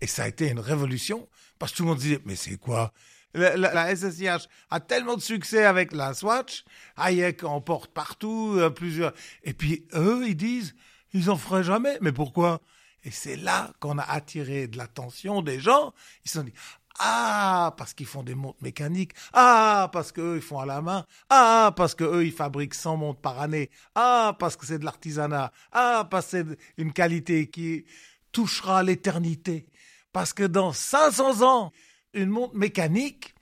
Et 0.02 0.06
ça 0.06 0.24
a 0.24 0.28
été 0.28 0.50
une 0.50 0.60
révolution 0.60 1.30
parce 1.58 1.72
que 1.72 1.78
tout 1.78 1.84
le 1.84 1.88
monde 1.88 1.98
disait, 1.98 2.20
mais 2.26 2.36
c'est 2.36 2.58
quoi 2.58 2.92
la, 3.34 3.94
SSIH 3.94 4.48
a 4.70 4.80
tellement 4.80 5.16
de 5.16 5.22
succès 5.22 5.64
avec 5.64 5.92
la 5.92 6.14
Swatch, 6.14 6.64
Hayek 6.96 7.44
en 7.44 7.60
porte 7.60 7.92
partout, 7.92 8.54
euh, 8.56 8.70
plusieurs. 8.70 9.12
Et 9.44 9.52
puis 9.52 9.86
eux, 9.94 10.24
ils 10.26 10.36
disent, 10.36 10.74
ils 11.12 11.30
en 11.30 11.36
feraient 11.36 11.64
jamais. 11.64 11.98
Mais 12.00 12.12
pourquoi? 12.12 12.60
Et 13.04 13.10
c'est 13.10 13.36
là 13.36 13.72
qu'on 13.80 13.98
a 13.98 14.02
attiré 14.02 14.66
de 14.66 14.76
l'attention 14.76 15.42
des 15.42 15.60
gens. 15.60 15.94
Ils 16.24 16.30
se 16.30 16.38
sont 16.38 16.44
dit, 16.44 16.52
ah, 16.98 17.74
parce 17.76 17.94
qu'ils 17.94 18.06
font 18.06 18.22
des 18.24 18.34
montres 18.34 18.62
mécaniques. 18.62 19.12
Ah, 19.32 19.88
parce 19.92 20.10
qu'eux, 20.10 20.36
ils 20.36 20.42
font 20.42 20.58
à 20.58 20.66
la 20.66 20.82
main. 20.82 21.06
Ah, 21.30 21.72
parce 21.76 21.94
qu'eux, 21.94 22.26
ils 22.26 22.32
fabriquent 22.32 22.74
100 22.74 22.96
montres 22.96 23.20
par 23.20 23.40
année. 23.40 23.70
Ah, 23.94 24.36
parce 24.38 24.56
que 24.56 24.66
c'est 24.66 24.78
de 24.78 24.84
l'artisanat. 24.84 25.52
Ah, 25.72 26.08
parce 26.10 26.26
que 26.26 26.30
c'est 26.30 26.58
une 26.76 26.92
qualité 26.92 27.48
qui 27.48 27.84
touchera 28.32 28.82
l'éternité. 28.82 29.68
Parce 30.12 30.32
que 30.32 30.42
dans 30.42 30.72
500 30.72 31.42
ans, 31.42 31.72
une 32.14 32.30
montre 32.30 32.56
mécanique, 32.56 33.34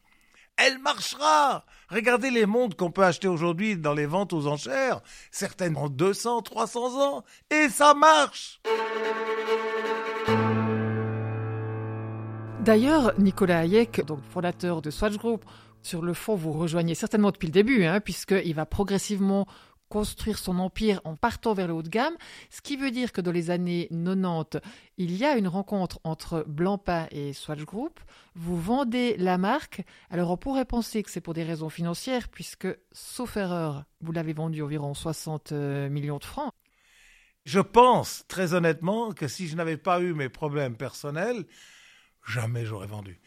elle 0.56 0.78
marchera. 0.78 1.64
Regardez 1.90 2.30
les 2.30 2.46
montres 2.46 2.76
qu'on 2.76 2.90
peut 2.90 3.04
acheter 3.04 3.28
aujourd'hui 3.28 3.76
dans 3.76 3.94
les 3.94 4.06
ventes 4.06 4.32
aux 4.32 4.46
enchères. 4.46 5.02
Certaines 5.30 5.76
ont 5.76 5.88
200, 5.88 6.42
300 6.42 7.02
ans. 7.02 7.24
Et 7.50 7.68
ça 7.68 7.94
marche. 7.94 8.60
D'ailleurs, 12.60 13.12
Nicolas 13.18 13.60
Hayek, 13.60 14.02
fondateur 14.30 14.82
de 14.82 14.90
Swatch 14.90 15.16
Group, 15.18 15.44
sur 15.82 16.02
le 16.02 16.14
fond, 16.14 16.34
vous 16.34 16.52
rejoignez 16.52 16.96
certainement 16.96 17.30
depuis 17.30 17.46
le 17.46 17.52
début, 17.52 17.84
hein, 17.84 18.00
puisqu'il 18.00 18.54
va 18.54 18.66
progressivement 18.66 19.46
construire 19.88 20.38
son 20.38 20.58
empire 20.58 21.00
en 21.04 21.16
partant 21.16 21.54
vers 21.54 21.68
le 21.68 21.74
haut 21.74 21.82
de 21.82 21.88
gamme, 21.88 22.16
ce 22.50 22.60
qui 22.60 22.76
veut 22.76 22.90
dire 22.90 23.12
que 23.12 23.20
dans 23.20 23.32
les 23.32 23.50
années 23.50 23.88
90, 23.90 24.60
il 24.98 25.16
y 25.16 25.24
a 25.24 25.36
une 25.36 25.48
rencontre 25.48 26.00
entre 26.04 26.44
Blancpain 26.48 27.06
et 27.10 27.32
Swatch 27.32 27.64
Group. 27.64 28.00
Vous 28.34 28.60
vendez 28.60 29.16
la 29.18 29.38
marque. 29.38 29.82
Alors 30.10 30.30
on 30.30 30.36
pourrait 30.36 30.64
penser 30.64 31.02
que 31.02 31.10
c'est 31.10 31.20
pour 31.20 31.34
des 31.34 31.44
raisons 31.44 31.68
financières, 31.68 32.28
puisque, 32.28 32.68
sauf 32.92 33.36
erreur, 33.36 33.84
vous 34.00 34.12
l'avez 34.12 34.32
vendu 34.32 34.62
environ 34.62 34.94
60 34.94 35.52
euh, 35.52 35.88
millions 35.88 36.18
de 36.18 36.24
francs. 36.24 36.52
Je 37.44 37.60
pense 37.60 38.24
très 38.26 38.54
honnêtement 38.54 39.12
que 39.12 39.28
si 39.28 39.46
je 39.46 39.54
n'avais 39.54 39.76
pas 39.76 40.00
eu 40.00 40.14
mes 40.14 40.28
problèmes 40.28 40.76
personnels, 40.76 41.46
jamais 42.26 42.64
j'aurais 42.64 42.88
vendu. 42.88 43.20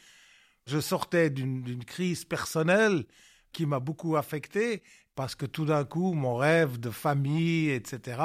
Je 0.67 0.79
sortais 0.79 1.29
d'une 1.29 1.85
crise 1.85 2.25
personnelle 2.25 3.05
qui 3.51 3.65
m'a 3.65 3.79
beaucoup 3.79 4.17
affecté 4.17 4.83
parce 5.19 5.35
que 5.35 5.45
tout 5.45 5.65
d'un 5.65 5.83
coup, 5.83 6.13
mon 6.13 6.37
rêve 6.37 6.79
de 6.79 6.89
famille, 6.89 7.71
etc., 7.71 8.21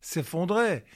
s'effondrait. 0.00 0.86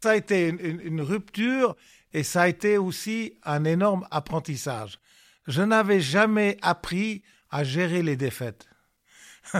Ça 0.00 0.10
a 0.10 0.14
été 0.14 0.46
une, 0.50 1.00
rupture 1.00 1.74
et 2.12 2.22
ça 2.22 2.42
a 2.42 2.48
été 2.48 2.78
aussi 2.78 3.36
un 3.42 3.64
énorme 3.64 4.06
apprentissage. 4.12 5.00
Je 5.48 5.62
n'avais 5.62 6.00
jamais 6.00 6.58
appris 6.62 7.24
à 7.50 7.64
gérer 7.64 8.04
les 8.04 8.14
défaites. 8.14 8.68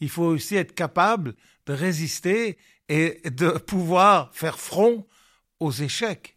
Il 0.00 0.08
faut 0.08 0.26
aussi 0.26 0.54
être 0.54 0.76
capable 0.76 1.34
de 1.66 1.72
résister 1.72 2.56
et 2.88 3.20
de 3.28 3.48
pouvoir 3.48 4.32
faire 4.32 4.60
front 4.60 5.08
aux 5.58 5.72
échecs. 5.72 6.36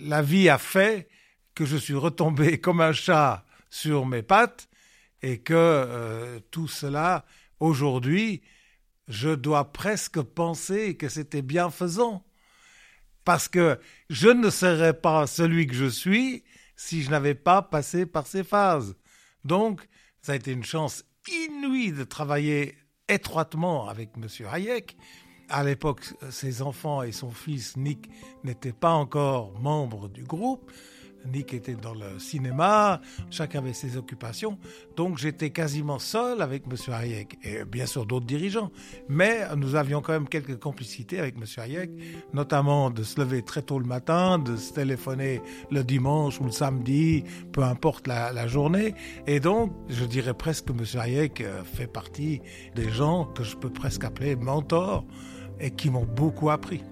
La 0.00 0.22
vie 0.22 0.48
a 0.48 0.58
fait 0.58 1.08
que 1.54 1.64
je 1.64 1.76
suis 1.76 1.94
retombé 1.94 2.58
comme 2.60 2.80
un 2.80 2.92
chat 2.92 3.46
sur 3.70 4.06
mes 4.06 4.24
pattes 4.24 4.68
et 5.22 5.38
que 5.38 5.54
euh, 5.54 6.40
tout 6.50 6.66
cela, 6.66 7.24
aujourd'hui, 7.62 8.42
je 9.08 9.30
dois 9.30 9.72
presque 9.72 10.20
penser 10.20 10.96
que 10.96 11.08
c'était 11.08 11.42
bienfaisant. 11.42 12.24
Parce 13.24 13.48
que 13.48 13.78
je 14.10 14.28
ne 14.28 14.50
serais 14.50 14.94
pas 14.94 15.26
celui 15.28 15.66
que 15.68 15.74
je 15.74 15.86
suis 15.86 16.42
si 16.74 17.02
je 17.02 17.10
n'avais 17.10 17.36
pas 17.36 17.62
passé 17.62 18.04
par 18.04 18.26
ces 18.26 18.42
phases. 18.42 18.96
Donc, 19.44 19.88
ça 20.22 20.32
a 20.32 20.36
été 20.36 20.50
une 20.50 20.64
chance 20.64 21.04
inouïe 21.28 21.92
de 21.92 22.02
travailler 22.02 22.76
étroitement 23.08 23.88
avec 23.88 24.10
M. 24.16 24.26
Hayek. 24.52 24.96
À 25.48 25.62
l'époque, 25.62 26.02
ses 26.30 26.62
enfants 26.62 27.02
et 27.02 27.12
son 27.12 27.30
fils 27.30 27.76
Nick 27.76 28.10
n'étaient 28.42 28.72
pas 28.72 28.92
encore 28.92 29.56
membres 29.60 30.08
du 30.08 30.24
groupe. 30.24 30.72
Nick 31.32 31.54
était 31.54 31.74
dans 31.74 31.94
le 31.94 32.18
cinéma, 32.18 33.00
chacun 33.30 33.60
avait 33.60 33.72
ses 33.72 33.96
occupations, 33.96 34.58
donc 34.96 35.18
j'étais 35.18 35.50
quasiment 35.50 35.98
seul 35.98 36.42
avec 36.42 36.64
M. 36.70 36.76
Hayek 36.92 37.38
et 37.42 37.64
bien 37.64 37.86
sûr 37.86 38.06
d'autres 38.06 38.26
dirigeants. 38.26 38.70
Mais 39.08 39.46
nous 39.56 39.74
avions 39.74 40.00
quand 40.00 40.12
même 40.12 40.28
quelques 40.28 40.58
complicités 40.58 41.18
avec 41.18 41.36
M. 41.36 41.44
Hayek, 41.56 41.90
notamment 42.32 42.90
de 42.90 43.02
se 43.02 43.20
lever 43.20 43.42
très 43.42 43.62
tôt 43.62 43.78
le 43.78 43.86
matin, 43.86 44.38
de 44.38 44.56
se 44.56 44.72
téléphoner 44.72 45.40
le 45.70 45.84
dimanche 45.84 46.40
ou 46.40 46.44
le 46.44 46.50
samedi, 46.50 47.24
peu 47.52 47.62
importe 47.62 48.06
la, 48.06 48.46
journée. 48.46 48.94
Et 49.26 49.38
donc, 49.38 49.72
je 49.88 50.04
dirais 50.04 50.34
presque 50.34 50.66
que 50.66 50.72
M. 50.72 51.00
Hayek 51.00 51.40
euh, 51.40 51.62
fait 51.62 51.86
partie 51.86 52.40
des 52.74 52.90
gens 52.90 53.24
que 53.24 53.44
je 53.44 53.56
peux 53.56 53.70
presque 53.70 54.04
appeler 54.04 54.34
mentors 54.36 55.04
et 55.60 55.70
qui 55.70 55.90
m'ont 55.90 56.04
beaucoup 56.04 56.50
appris. 56.50 56.82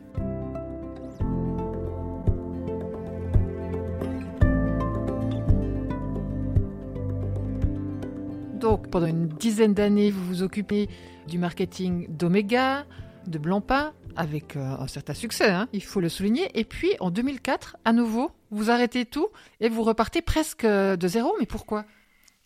Pendant 8.91 9.07
une 9.07 9.29
dizaine 9.29 9.73
d'années, 9.73 10.11
vous 10.11 10.25
vous 10.27 10.43
occupez 10.43 10.89
du 11.29 11.39
marketing 11.39 12.07
d'Omega, 12.09 12.87
de 13.27 13.39
Blancpain, 13.39 13.93
avec 14.17 14.57
euh, 14.57 14.77
un 14.79 14.89
certain 14.89 15.15
succès, 15.15 15.51
hein, 15.51 15.69
il 15.73 15.83
faut 15.83 16.01
le 16.01 16.09
souligner. 16.09 16.51
Et 16.59 16.65
puis, 16.65 16.91
en 17.01 17.11
2004, 17.11 17.77
à 17.85 17.93
nouveau, 17.93 18.33
vous 18.51 18.71
arrêtez 18.71 19.07
tout 19.07 19.29
et 19.61 19.69
vous 19.69 19.85
repartez 19.85 20.23
presque 20.23 20.67
de 20.67 21.09
zéro. 21.09 21.35
Mais 21.39 21.47
pourquoi? 21.47 21.85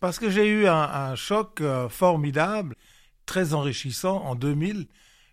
Parce 0.01 0.19
que 0.19 0.29
j'ai 0.29 0.47
eu 0.47 0.67
un, 0.67 1.15
choc 1.15 1.61
euh, 1.61 1.89
formidable, 1.89 2.77
très 3.25 3.55
enrichissant 3.55 4.23
en 4.25 4.35
2000, 4.35 4.87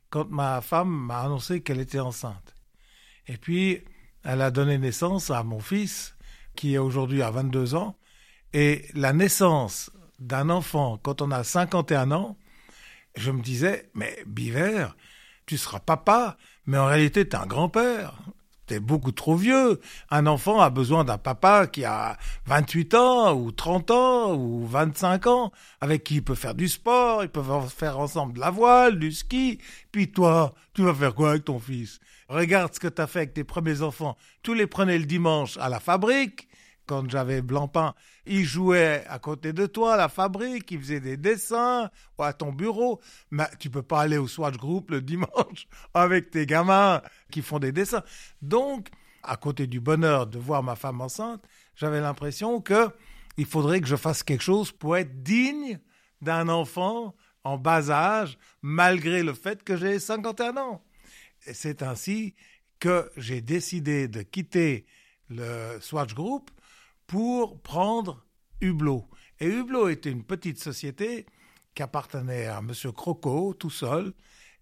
quand 0.10 0.30
ma 0.30 0.62
femme 0.62 0.90
m'a 0.90 1.22
annoncé 1.22 1.62
qu'elle 1.62 1.80
était 1.82 2.00
enceinte. 2.00 2.56
Et 3.28 3.38
puis, 3.38 3.84
elle 4.24 4.42
a 4.42 4.52
donné 4.52 4.78
naissance 4.78 5.30
à 5.30 5.44
mon 5.44 5.60
fils, 5.60 6.16
qui 6.56 6.74
est 6.74 6.78
aujourd'hui 6.78 7.22
à 7.22 7.32
22 7.32 7.76
ans. 7.76 7.98
Et 8.54 8.86
la 8.94 9.14
naissance 9.14 9.92
d'un 10.22 10.50
enfant 10.50 11.00
quand 11.02 11.22
on 11.22 11.32
a 11.32 11.44
51 11.44 12.12
ans, 12.12 12.38
je 13.16 13.32
me 13.32 13.42
disais, 13.42 13.90
mais 13.94 14.24
Biver, 14.26 14.88
tu 15.46 15.58
seras 15.58 15.80
papa, 15.80 16.38
mais 16.66 16.78
en 16.78 16.86
réalité, 16.86 17.28
tu 17.28 17.36
es 17.36 17.40
un 17.40 17.48
grand-père. 17.48 18.14
Tu 18.68 18.76
es 18.76 18.80
beaucoup 18.80 19.12
trop 19.12 19.36
vieux. 19.36 19.82
Un 20.10 20.28
enfant 20.28 20.62
a 20.62 20.70
besoin 20.70 21.04
d'un 21.04 21.18
papa 21.18 21.68
qui 21.68 21.84
a 21.84 22.18
28 22.46 22.94
ans, 22.94 23.34
ou 23.34 23.52
30 23.52 23.92
ans, 23.92 24.36
ou 24.36 24.66
25 24.66 25.28
ans, 25.28 25.52
avec 25.82 26.04
qui 26.04 26.16
il 26.16 26.24
peut 26.24 26.36
faire 26.36 26.56
du 26.56 26.70
sport, 26.70 27.24
ils 27.24 27.30
peuvent 27.30 27.68
faire 27.70 28.00
ensemble 28.00 28.34
de 28.34 28.40
la 28.40 28.52
voile, 28.52 29.00
du 29.00 29.12
ski. 29.12 29.58
Puis 29.92 30.12
toi, 30.12 30.54
tu 30.74 30.84
vas 30.84 30.94
faire 30.94 31.16
quoi 31.16 31.32
avec 31.32 31.46
ton 31.46 31.60
fils? 31.60 32.00
Regarde 32.30 32.74
ce 32.74 32.80
que 32.80 32.88
tu 32.88 33.02
as 33.02 33.08
fait 33.08 33.20
avec 33.20 33.34
tes 33.34 33.44
premiers 33.44 33.82
enfants. 33.82 34.16
Tu 34.44 34.56
les 34.56 34.68
prenais 34.68 34.98
le 34.98 35.06
dimanche 35.06 35.58
à 35.58 35.68
la 35.68 35.82
fabrique, 35.82 36.48
quand 36.92 37.10
j'avais 37.10 37.42
Blancpain, 37.42 37.96
il 38.26 38.44
jouait 38.44 39.06
à 39.08 39.18
côté 39.18 39.54
de 39.54 39.66
toi 39.66 39.94
à 39.94 39.98
la 39.98 40.10
fabrique, 40.10 40.70
il 40.72 40.80
faisait 40.82 41.00
des 41.00 41.16
dessins 41.16 41.90
ou 42.20 42.24
à 42.24 42.34
ton 42.34 42.52
bureau. 42.52 43.00
Mais 43.30 43.48
tu 43.60 43.70
peux 43.70 43.82
pas 43.82 44.02
aller 44.02 44.18
au 44.18 44.28
Swatch 44.28 44.58
Group 44.58 44.92
le 44.92 45.02
dimanche 45.02 45.70
avec 45.94 46.32
tes 46.32 46.46
gamins 46.46 47.02
qui 47.32 47.42
font 47.42 47.60
des 47.60 47.72
dessins. 47.72 48.04
Donc, 48.42 48.90
à 49.24 49.38
côté 49.38 49.68
du 49.68 49.80
bonheur 49.80 50.28
de 50.28 50.38
voir 50.38 50.64
ma 50.64 50.76
femme 50.76 51.00
enceinte, 51.00 51.42
j'avais 51.76 52.02
l'impression 52.02 52.60
que 52.60 52.90
il 53.38 53.46
faudrait 53.46 53.80
que 53.80 53.88
je 53.88 53.96
fasse 53.96 54.22
quelque 54.22 54.44
chose 54.44 54.74
pour 54.74 54.98
être 54.98 55.24
digne 55.24 55.80
d'un 56.22 56.50
enfant 56.50 57.16
en 57.46 57.58
bas 57.58 57.90
âge, 57.90 58.38
malgré 58.62 59.24
le 59.24 59.34
fait 59.34 59.64
que 59.64 59.78
j'ai 59.78 59.98
51 59.98 60.58
ans. 60.58 60.84
C'est 61.40 61.84
ainsi 61.84 62.36
que 62.80 63.10
j'ai 63.16 63.40
décidé 63.40 64.10
de 64.10 64.24
quitter 64.24 64.86
le 65.30 65.80
Swatch 65.80 66.14
Group 66.14 66.52
pour 67.12 67.62
prendre 67.62 68.26
Hublot. 68.62 69.06
Et 69.42 69.46
Hublot 69.46 69.90
était 69.90 70.10
une 70.10 70.24
petite 70.24 70.64
société 70.64 71.26
qui 71.76 71.84
appartenait 71.84 72.46
à 72.48 72.60
M. 72.60 72.72
Croco 72.94 73.54
tout 73.54 73.70
seul. 73.70 74.14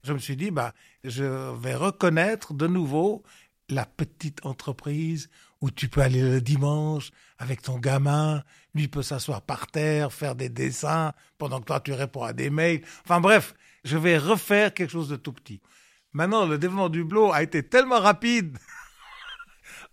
Je 0.03 0.13
me 0.13 0.17
suis 0.17 0.35
dit, 0.35 0.49
bah, 0.49 0.73
je 1.03 1.53
vais 1.59 1.75
reconnaître 1.75 2.55
de 2.55 2.65
nouveau 2.65 3.21
la 3.69 3.85
petite 3.85 4.43
entreprise 4.47 5.29
où 5.61 5.69
tu 5.69 5.89
peux 5.89 6.01
aller 6.01 6.23
le 6.23 6.41
dimanche 6.41 7.11
avec 7.37 7.61
ton 7.61 7.77
gamin, 7.77 8.43
lui 8.73 8.87
peut 8.87 9.03
s'asseoir 9.03 9.43
par 9.43 9.67
terre, 9.67 10.11
faire 10.11 10.33
des 10.33 10.49
dessins 10.49 11.13
pendant 11.37 11.59
que 11.59 11.65
toi 11.65 11.79
tu 11.79 11.93
réponds 11.93 12.23
à 12.23 12.33
des 12.33 12.49
mails. 12.49 12.81
Enfin 13.03 13.21
bref, 13.21 13.53
je 13.83 13.95
vais 13.95 14.17
refaire 14.17 14.73
quelque 14.73 14.91
chose 14.91 15.09
de 15.09 15.17
tout 15.17 15.33
petit. 15.33 15.61
Maintenant, 16.13 16.47
le 16.47 16.57
développement 16.57 16.89
du 16.89 17.05
a 17.31 17.43
été 17.43 17.61
tellement 17.61 17.99
rapide 17.99 18.57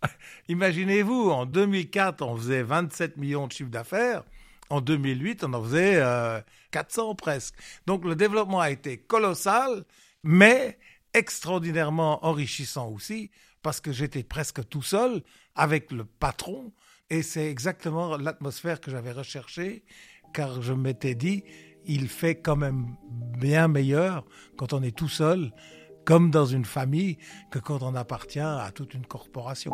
Imaginez-vous, 0.48 1.30
en 1.30 1.46
2004, 1.46 2.22
on 2.22 2.36
faisait 2.36 2.62
27 2.62 3.16
millions 3.16 3.46
de 3.46 3.52
chiffres 3.52 3.70
d'affaires. 3.70 4.24
En 4.68 4.80
2008, 4.80 5.44
on 5.44 5.52
en 5.54 5.62
faisait 5.62 6.02
400 6.72 7.10
euh, 7.10 7.14
presque. 7.14 7.54
Donc 7.86 8.04
le 8.04 8.16
développement 8.16 8.60
a 8.60 8.70
été 8.70 8.98
colossal, 8.98 9.84
mais 10.24 10.78
extraordinairement 11.14 12.24
enrichissant 12.26 12.88
aussi, 12.88 13.30
parce 13.62 13.80
que 13.80 13.92
j'étais 13.92 14.22
presque 14.22 14.68
tout 14.68 14.82
seul 14.82 15.22
avec 15.54 15.92
le 15.92 16.04
patron, 16.04 16.72
et 17.10 17.22
c'est 17.22 17.48
exactement 17.48 18.16
l'atmosphère 18.16 18.80
que 18.80 18.90
j'avais 18.90 19.12
recherchée, 19.12 19.84
car 20.34 20.60
je 20.60 20.72
m'étais 20.72 21.14
dit, 21.14 21.44
il 21.86 22.08
fait 22.08 22.34
quand 22.34 22.56
même 22.56 22.96
bien 23.38 23.68
meilleur 23.68 24.24
quand 24.56 24.72
on 24.72 24.82
est 24.82 24.96
tout 24.96 25.08
seul 25.08 25.52
comme 26.06 26.30
dans 26.30 26.46
une 26.46 26.64
famille, 26.64 27.18
que 27.50 27.58
quand 27.58 27.82
on 27.82 27.94
appartient 27.94 28.38
à 28.38 28.70
toute 28.72 28.94
une 28.94 29.04
corporation. 29.04 29.72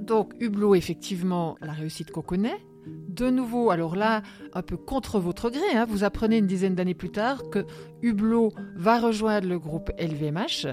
Donc 0.00 0.34
Hublot, 0.40 0.74
effectivement, 0.76 1.56
la 1.60 1.72
réussite 1.72 2.10
qu'on 2.12 2.22
connaît. 2.22 2.60
De 2.86 3.28
nouveau, 3.28 3.70
alors 3.70 3.96
là, 3.96 4.22
un 4.54 4.62
peu 4.62 4.76
contre 4.76 5.18
votre 5.18 5.50
gré, 5.50 5.60
hein, 5.74 5.84
vous 5.88 6.04
apprenez 6.04 6.38
une 6.38 6.46
dizaine 6.46 6.74
d'années 6.74 6.94
plus 6.94 7.10
tard 7.10 7.42
que 7.50 7.64
Hublot 8.02 8.52
va 8.76 9.00
rejoindre 9.00 9.48
le 9.48 9.58
groupe 9.58 9.90
LVMH. 9.98 10.66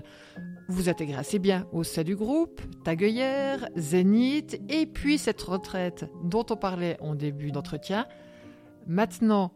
Vous 0.70 0.88
intégrez 0.88 1.18
assez 1.18 1.40
bien 1.40 1.68
au 1.72 1.84
sein 1.84 2.04
du 2.04 2.16
groupe, 2.16 2.62
Tagueillère, 2.84 3.68
Zénith, 3.76 4.62
et 4.70 4.86
puis 4.86 5.18
cette 5.18 5.42
retraite 5.42 6.06
dont 6.24 6.46
on 6.52 6.56
parlait 6.58 6.96
en 7.02 7.16
début 7.16 7.52
d'entretien. 7.52 8.06
Maintenant, 8.86 9.52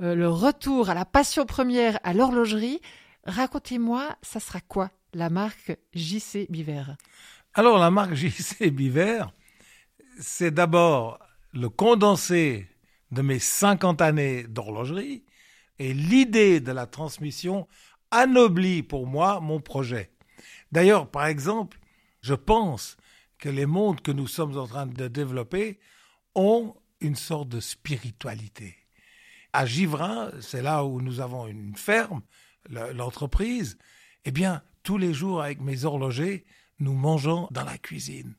euh, 0.00 0.16
le 0.16 0.28
retour 0.28 0.90
à 0.90 0.94
la 0.94 1.04
passion 1.04 1.46
première 1.46 2.00
à 2.02 2.14
l'horlogerie. 2.14 2.80
Racontez-moi, 3.24 4.16
ça 4.22 4.40
sera 4.40 4.60
quoi 4.60 4.90
la 5.14 5.30
marque 5.30 5.78
JC 5.94 6.48
Biver? 6.50 6.82
Alors 7.54 7.78
la 7.78 7.92
marque 7.92 8.14
JC 8.14 8.68
Biver, 8.72 9.22
c'est 10.18 10.50
d'abord 10.50 11.20
le 11.52 11.68
condensé 11.68 12.66
de 13.12 13.22
mes 13.22 13.38
50 13.38 14.02
années 14.02 14.42
d'horlogerie 14.48 15.22
et 15.78 15.94
l'idée 15.94 16.58
de 16.58 16.72
la 16.72 16.86
transmission 16.86 17.68
anoblit 18.10 18.82
pour 18.82 19.06
moi 19.06 19.38
mon 19.38 19.60
projet. 19.60 20.10
D'ailleurs, 20.76 21.10
par 21.10 21.24
exemple, 21.24 21.78
je 22.20 22.34
pense 22.34 22.98
que 23.38 23.48
les 23.48 23.64
mondes 23.64 24.02
que 24.02 24.12
nous 24.12 24.26
sommes 24.26 24.58
en 24.58 24.66
train 24.66 24.84
de 24.84 25.08
développer 25.08 25.80
ont 26.34 26.74
une 27.00 27.16
sorte 27.16 27.48
de 27.48 27.60
spiritualité. 27.60 28.76
À 29.54 29.64
Givrin, 29.64 30.30
c'est 30.42 30.60
là 30.60 30.84
où 30.84 31.00
nous 31.00 31.20
avons 31.20 31.46
une 31.46 31.76
ferme, 31.76 32.20
l'entreprise, 32.68 33.78
eh 34.26 34.32
bien, 34.32 34.60
tous 34.82 34.98
les 34.98 35.14
jours 35.14 35.40
avec 35.40 35.62
mes 35.62 35.86
horlogers, 35.86 36.44
nous 36.78 36.92
mangeons 36.92 37.48
dans 37.52 37.64
la 37.64 37.78
cuisine. 37.78 38.34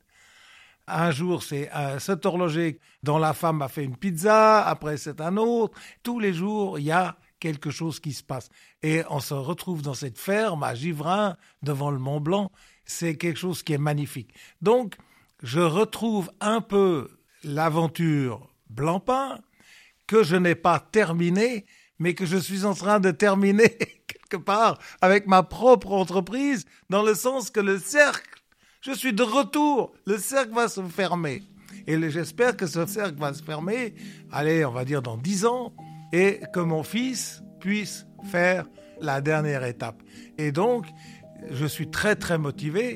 Un 0.86 1.10
jour, 1.10 1.41
c'est 1.41 1.71
cet 1.97 2.28
horloger 2.28 2.80
dont 3.02 3.17
la 3.17 3.34
femme 3.34 3.63
a 3.63 3.67
fait 3.67 3.84
une 3.84 3.97
pizza, 3.97 4.63
après 4.63 4.97
c'est 4.97 5.21
un 5.21 5.38
autre. 5.38 5.76
Tous 6.04 6.19
les 6.19 6.36
jours, 6.36 6.78
il 6.78 6.86
y 6.86 6.91
a 6.91 7.17
quelque 7.39 7.69
chose 7.69 8.00
qui 8.00 8.13
se 8.13 8.23
passe. 8.23 8.50
Et 8.84 9.04
on 9.10 9.19
se 9.19 9.34
retrouve 9.34 9.82
dans 9.82 9.93
cette 9.93 10.17
ferme 10.17 10.63
à 10.63 10.76
Givrin, 10.76 11.38
devant 11.62 11.91
le 11.91 12.00
Mont 12.00 12.19
Blanc. 12.19 12.52
C'est 12.86 13.17
quelque 13.17 13.39
chose 13.39 13.63
qui 13.63 13.73
est 13.73 13.78
magnifique. 13.78 14.34
Donc, 14.62 14.95
je 15.43 15.60
retrouve 15.60 16.32
un 16.39 16.62
peu 16.62 17.10
l'aventure 17.43 18.50
Blancpain 18.69 19.39
que 20.08 20.23
je 20.23 20.36
n'ai 20.36 20.56
pas 20.56 20.80
terminée, 20.80 21.65
mais 22.00 22.13
que 22.13 22.26
je 22.26 22.38
suis 22.38 22.65
en 22.65 22.73
train 22.73 23.00
de 23.00 23.12
terminer 23.12 23.69
quelque 24.08 24.38
part 24.38 24.80
avec 25.02 25.28
ma 25.28 25.43
propre 25.43 25.91
entreprise, 25.91 26.65
dans 26.89 27.04
le 27.04 27.13
sens 27.13 27.50
que 27.50 27.60
le 27.60 27.78
cercle, 27.78 28.41
je 28.82 28.91
suis 28.91 29.13
de 29.13 29.23
retour, 29.23 29.93
le 30.06 30.17
cercle 30.17 30.54
va 30.54 30.69
se 30.69 30.82
fermer. 30.84 31.43
Et 31.88 32.10
j'espère 32.10 32.56
que 32.56 32.67
ce 32.67 32.86
cercle 32.86 33.17
va 33.17 33.34
se 33.34 33.43
fermer, 33.43 33.93
allez, 34.32 34.65
on 34.65 34.71
va 34.71 34.86
dire 34.86 35.02
dans 35.02 35.17
dix 35.17 35.45
ans, 35.45 35.73
et 36.13 36.41
que 36.54 36.60
mon 36.60 36.84
fils 36.84 37.43
puisse 37.60 38.06
faire 38.32 38.65
la 39.02 39.22
dernière 39.22 39.63
étape. 39.63 40.02
Et 40.38 40.52
donc, 40.52 40.86
je 41.50 41.65
suis 41.65 41.89
très 41.89 42.15
très 42.15 42.38
motivé. 42.38 42.96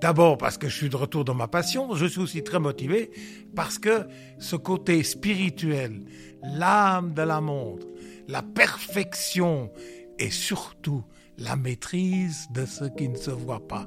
D'abord 0.00 0.36
parce 0.36 0.58
que 0.58 0.68
je 0.68 0.76
suis 0.76 0.88
de 0.90 0.96
retour 0.96 1.24
dans 1.24 1.34
ma 1.34 1.48
passion, 1.48 1.94
je 1.94 2.04
suis 2.04 2.20
aussi 2.20 2.44
très 2.44 2.60
motivé 2.60 3.10
parce 3.54 3.78
que 3.78 4.06
ce 4.38 4.54
côté 4.54 5.02
spirituel, 5.02 6.04
l'âme 6.42 7.14
de 7.14 7.22
la 7.22 7.40
montre, 7.40 7.86
la 8.28 8.42
perfection 8.42 9.70
et 10.18 10.30
surtout 10.30 11.02
la 11.38 11.56
maîtrise 11.56 12.46
de 12.50 12.66
ce 12.66 12.84
qui 12.84 13.08
ne 13.08 13.16
se 13.16 13.30
voit 13.30 13.66
pas. 13.66 13.86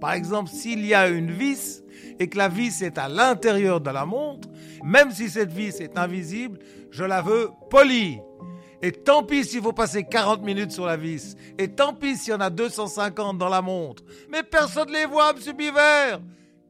Par 0.00 0.12
exemple, 0.12 0.50
s'il 0.50 0.84
y 0.84 0.94
a 0.94 1.08
une 1.08 1.30
vis 1.30 1.82
et 2.18 2.28
que 2.28 2.38
la 2.38 2.48
vis 2.48 2.82
est 2.82 2.98
à 2.98 3.08
l'intérieur 3.08 3.80
de 3.80 3.90
la 3.90 4.04
montre, 4.04 4.48
même 4.84 5.10
si 5.10 5.28
cette 5.28 5.52
vis 5.52 5.80
est 5.80 5.98
invisible, 5.98 6.58
je 6.90 7.04
la 7.04 7.22
veux 7.22 7.50
polie. 7.70 8.20
Et 8.80 8.92
tant 8.92 9.24
pis 9.24 9.44
s'il 9.44 9.62
faut 9.62 9.72
passer 9.72 10.04
40 10.04 10.42
minutes 10.42 10.70
sur 10.70 10.86
la 10.86 10.96
vis. 10.96 11.34
Et 11.58 11.68
tant 11.68 11.94
pis 11.94 12.16
s'il 12.16 12.32
y 12.32 12.36
en 12.36 12.40
a 12.40 12.50
250 12.50 13.36
dans 13.36 13.48
la 13.48 13.60
montre. 13.60 14.04
Mais 14.30 14.42
personne 14.42 14.88
ne 14.88 14.94
les 14.94 15.06
voit, 15.06 15.30
M. 15.30 15.56
Biver. 15.56 16.16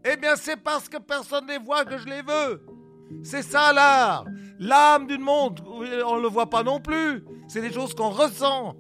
Eh 0.04 0.16
bien, 0.16 0.36
c'est 0.36 0.56
parce 0.56 0.88
que 0.88 0.96
personne 0.96 1.46
ne 1.46 1.52
les 1.52 1.58
voit 1.58 1.84
que 1.84 1.98
je 1.98 2.06
les 2.06 2.22
veux. 2.22 2.64
C'est 3.22 3.42
ça 3.42 3.72
l'art. 3.72 4.24
L'âme 4.58 5.06
d'une 5.06 5.20
montre, 5.20 5.62
on 5.66 6.16
ne 6.16 6.22
le 6.22 6.28
voit 6.28 6.50
pas 6.50 6.62
non 6.62 6.80
plus. 6.80 7.24
C'est 7.46 7.60
des 7.60 7.72
choses 7.72 7.94
qu'on 7.94 8.10
ressent. 8.10 8.74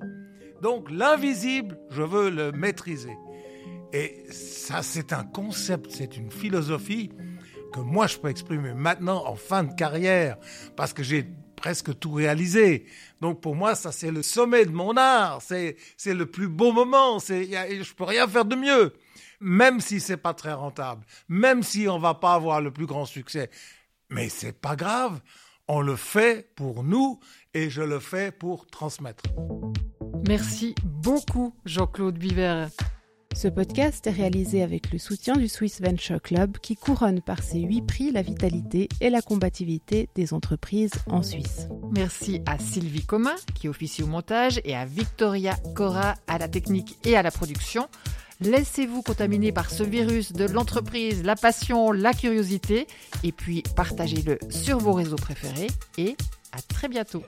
Donc 0.62 0.90
l'invisible, 0.90 1.78
je 1.90 2.02
veux 2.02 2.30
le 2.30 2.52
maîtriser. 2.52 3.16
Et 3.92 4.24
ça, 4.30 4.82
c'est 4.82 5.12
un 5.12 5.24
concept, 5.24 5.90
c'est 5.90 6.16
une 6.16 6.30
philosophie 6.30 7.10
que 7.72 7.80
moi, 7.80 8.06
je 8.06 8.18
peux 8.18 8.28
exprimer 8.28 8.74
maintenant 8.74 9.24
en 9.26 9.36
fin 9.36 9.64
de 9.64 9.74
carrière, 9.74 10.36
parce 10.76 10.92
que 10.92 11.02
j'ai 11.02 11.26
presque 11.56 11.98
tout 11.98 12.12
réalisé. 12.12 12.86
Donc 13.20 13.40
pour 13.40 13.56
moi, 13.56 13.74
ça 13.74 13.90
c'est 13.90 14.12
le 14.12 14.22
sommet 14.22 14.64
de 14.64 14.70
mon 14.70 14.96
art, 14.96 15.42
c'est 15.42 15.76
le 16.06 16.26
plus 16.26 16.48
beau 16.48 16.72
moment, 16.72 17.18
c'est 17.18 17.46
je 17.46 17.94
peux 17.94 18.04
rien 18.04 18.28
faire 18.28 18.44
de 18.44 18.54
mieux. 18.54 18.94
Même 19.40 19.80
si 19.80 20.00
c'est 20.00 20.16
pas 20.16 20.34
très 20.34 20.52
rentable, 20.52 21.04
même 21.28 21.62
si 21.62 21.88
on 21.88 21.98
va 21.98 22.14
pas 22.14 22.34
avoir 22.34 22.60
le 22.60 22.72
plus 22.72 22.86
grand 22.86 23.06
succès, 23.06 23.50
mais 24.10 24.28
c'est 24.28 24.58
pas 24.58 24.76
grave, 24.76 25.20
on 25.68 25.80
le 25.80 25.96
fait 25.96 26.54
pour 26.54 26.82
nous 26.82 27.20
et 27.54 27.70
je 27.70 27.82
le 27.82 28.00
fais 28.00 28.32
pour 28.32 28.66
transmettre. 28.66 29.24
Merci 30.26 30.74
beaucoup 30.84 31.54
Jean-Claude 31.64 32.18
Biver. 32.18 32.66
Ce 33.38 33.46
podcast 33.46 34.04
est 34.08 34.10
réalisé 34.10 34.64
avec 34.64 34.90
le 34.90 34.98
soutien 34.98 35.36
du 35.36 35.46
Swiss 35.46 35.80
Venture 35.80 36.20
Club 36.20 36.58
qui 36.58 36.74
couronne 36.74 37.20
par 37.20 37.40
ses 37.40 37.60
huit 37.60 37.82
prix 37.82 38.10
la 38.10 38.20
vitalité 38.20 38.88
et 39.00 39.10
la 39.10 39.22
combativité 39.22 40.08
des 40.16 40.34
entreprises 40.34 40.90
en 41.06 41.22
Suisse. 41.22 41.68
Merci 41.92 42.42
à 42.46 42.58
Sylvie 42.58 43.06
Comin 43.06 43.36
qui 43.54 43.68
officie 43.68 44.02
au 44.02 44.08
montage 44.08 44.60
et 44.64 44.74
à 44.74 44.84
Victoria 44.84 45.54
Cora 45.76 46.16
à 46.26 46.38
la 46.38 46.48
technique 46.48 46.98
et 47.04 47.16
à 47.16 47.22
la 47.22 47.30
production. 47.30 47.86
Laissez-vous 48.40 49.02
contaminer 49.02 49.52
par 49.52 49.70
ce 49.70 49.84
virus 49.84 50.32
de 50.32 50.46
l'entreprise, 50.46 51.22
la 51.22 51.36
passion, 51.36 51.92
la 51.92 52.14
curiosité 52.14 52.88
et 53.22 53.30
puis 53.30 53.62
partagez-le 53.76 54.40
sur 54.50 54.78
vos 54.78 54.94
réseaux 54.94 55.14
préférés 55.14 55.68
et 55.96 56.16
à 56.50 56.60
très 56.60 56.88
bientôt. 56.88 57.22